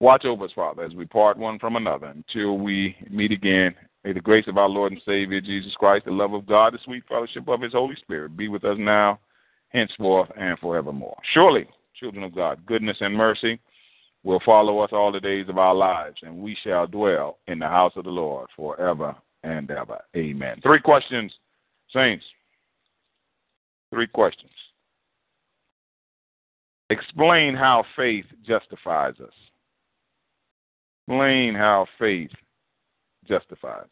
Watch 0.00 0.24
over 0.24 0.44
us, 0.44 0.52
Father, 0.54 0.84
as 0.84 0.94
we 0.94 1.06
part 1.06 1.38
one 1.38 1.58
from 1.58 1.76
another 1.76 2.08
until 2.08 2.58
we 2.58 2.96
meet 3.10 3.32
again. 3.32 3.74
May 4.04 4.12
the 4.12 4.20
grace 4.20 4.44
of 4.48 4.58
our 4.58 4.68
Lord 4.68 4.92
and 4.92 5.00
Savior 5.06 5.40
Jesus 5.40 5.72
Christ, 5.76 6.04
the 6.04 6.10
love 6.10 6.34
of 6.34 6.46
God, 6.46 6.74
the 6.74 6.78
sweet 6.84 7.04
fellowship 7.08 7.48
of 7.48 7.62
His 7.62 7.72
Holy 7.72 7.96
Spirit 7.96 8.36
be 8.36 8.48
with 8.48 8.64
us 8.64 8.76
now, 8.78 9.18
henceforth, 9.74 10.30
and 10.38 10.58
forevermore. 10.60 11.16
Surely, 11.34 11.66
children 11.98 12.24
of 12.24 12.34
God, 12.34 12.64
goodness 12.64 12.96
and 13.00 13.14
mercy 13.14 13.60
will 14.22 14.40
follow 14.46 14.78
us 14.78 14.90
all 14.92 15.12
the 15.12 15.20
days 15.20 15.48
of 15.48 15.58
our 15.58 15.74
lives, 15.74 16.16
and 16.22 16.34
we 16.38 16.56
shall 16.64 16.86
dwell 16.86 17.38
in 17.48 17.58
the 17.58 17.66
house 17.66 17.92
of 17.96 18.04
the 18.04 18.10
Lord 18.10 18.48
forever 18.56 19.14
and 19.42 19.70
ever. 19.70 20.00
Amen. 20.16 20.60
Three 20.62 20.80
questions, 20.80 21.32
saints. 21.92 22.24
Three 23.92 24.06
questions. 24.06 24.50
Explain 26.88 27.54
how 27.54 27.84
faith 27.96 28.24
justifies 28.46 29.14
us. 29.20 29.32
Explain 31.06 31.54
how 31.54 31.86
faith 31.98 32.30
justifies 33.28 33.84
us. 33.84 33.88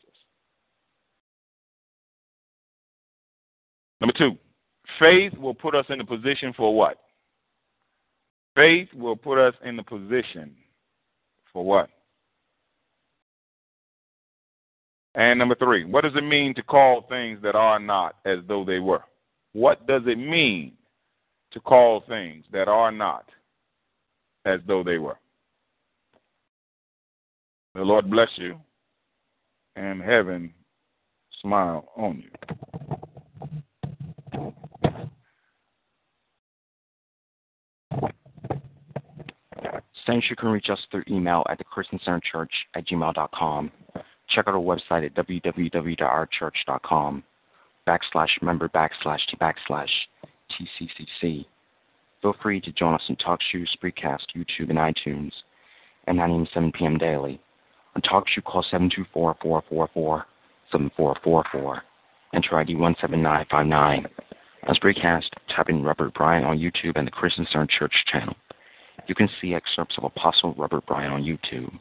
Number 4.00 4.14
two, 4.16 4.38
faith 4.98 5.32
will 5.38 5.54
put 5.54 5.74
us 5.74 5.86
in 5.88 6.00
a 6.00 6.04
position 6.04 6.52
for 6.56 6.74
what? 6.74 6.98
Faith 8.54 8.88
will 8.94 9.16
put 9.16 9.38
us 9.38 9.54
in 9.64 9.76
the 9.76 9.82
position 9.82 10.54
for 11.52 11.64
what? 11.64 11.88
And 15.14 15.38
number 15.38 15.54
three, 15.54 15.84
what 15.84 16.04
does 16.04 16.16
it 16.16 16.24
mean 16.24 16.54
to 16.54 16.62
call 16.62 17.06
things 17.08 17.38
that 17.42 17.54
are 17.54 17.78
not 17.78 18.16
as 18.24 18.38
though 18.48 18.64
they 18.64 18.78
were? 18.78 19.02
What 19.52 19.86
does 19.86 20.02
it 20.06 20.16
mean 20.16 20.72
to 21.52 21.60
call 21.60 22.02
things 22.08 22.44
that 22.52 22.68
are 22.68 22.90
not 22.90 23.26
as 24.44 24.60
though 24.66 24.82
they 24.82 24.98
were. 24.98 25.18
The 27.74 27.82
Lord 27.82 28.10
bless 28.10 28.30
you 28.36 28.58
and 29.76 30.02
heaven 30.02 30.52
smile 31.40 31.88
on 31.96 32.22
you. 32.22 32.71
Saints, 40.06 40.28
you 40.28 40.36
can 40.36 40.48
reach 40.48 40.68
us 40.70 40.80
through 40.90 41.04
email 41.08 41.46
at 41.48 41.58
the 41.58 41.64
Christian 41.64 42.00
Center 42.04 42.20
Church 42.20 42.52
at 42.74 42.86
gmail.com. 42.86 43.70
Check 44.28 44.48
out 44.48 44.54
our 44.54 44.60
website 44.60 45.06
at 45.06 45.14
www.ourchurch.com 45.14 47.22
backslash 47.86 48.42
member 48.42 48.68
backslash 48.68 49.20
backslash 49.40 49.88
TCCC. 50.50 51.46
Feel 52.20 52.34
free 52.42 52.60
to 52.60 52.72
join 52.72 52.94
us 52.94 53.02
on 53.08 53.16
TalkShoe, 53.16 53.66
Spreecast, 53.76 54.26
YouTube, 54.36 54.70
and 54.70 54.78
iTunes 54.78 55.32
at 56.06 56.14
9 56.14 56.30
a.m. 56.30 56.46
7 56.54 56.70
p.m. 56.72 56.98
daily. 56.98 57.40
On 57.94 58.02
TalkShoe, 58.02 58.44
call 58.44 58.64
724-444-7444. 60.72 61.80
Enter 62.34 62.58
ID 62.58 62.74
17959. 62.74 64.06
On 64.68 64.76
Spreecast, 64.76 65.28
type 65.54 65.68
in 65.68 65.82
Robert 65.82 66.14
Bryan 66.14 66.44
on 66.44 66.58
YouTube 66.58 66.96
and 66.96 67.06
the 67.06 67.10
Christian 67.10 67.46
Center 67.50 67.66
Church 67.66 67.92
channel. 68.10 68.34
You 69.06 69.14
can 69.14 69.28
see 69.40 69.54
excerpts 69.54 69.96
of 69.98 70.04
Apostle 70.04 70.54
Robert 70.54 70.86
Bryant 70.86 71.12
on 71.12 71.22
YouTube. 71.22 71.72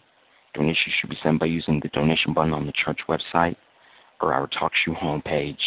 Donations 0.54 0.96
should 1.00 1.10
be 1.10 1.18
sent 1.24 1.40
by 1.40 1.46
using 1.46 1.80
the 1.82 1.90
donation 1.90 2.34
button 2.34 2.54
on 2.54 2.66
the 2.66 2.74
church 2.74 3.00
website 3.08 3.56
or 4.22 4.34
our 4.34 4.48
TalkShoe 4.48 4.98
homepage. 5.02 5.60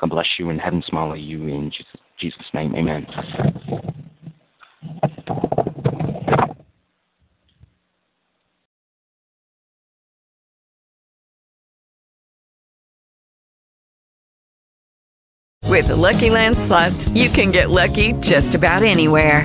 God 0.00 0.10
bless 0.10 0.26
you 0.38 0.50
and 0.50 0.60
heaven 0.60 0.82
smile 0.86 1.10
on 1.10 1.20
you 1.20 1.46
in 1.46 1.70
Jesus, 1.70 1.86
Jesus' 2.18 2.46
name. 2.54 2.74
Amen. 2.74 3.06
With 15.74 15.88
the 15.88 15.96
Lucky 15.96 16.30
Land 16.30 16.56
slots, 16.56 17.08
you 17.08 17.28
can 17.28 17.50
get 17.50 17.68
lucky 17.68 18.12
just 18.20 18.54
about 18.54 18.84
anywhere. 18.84 19.44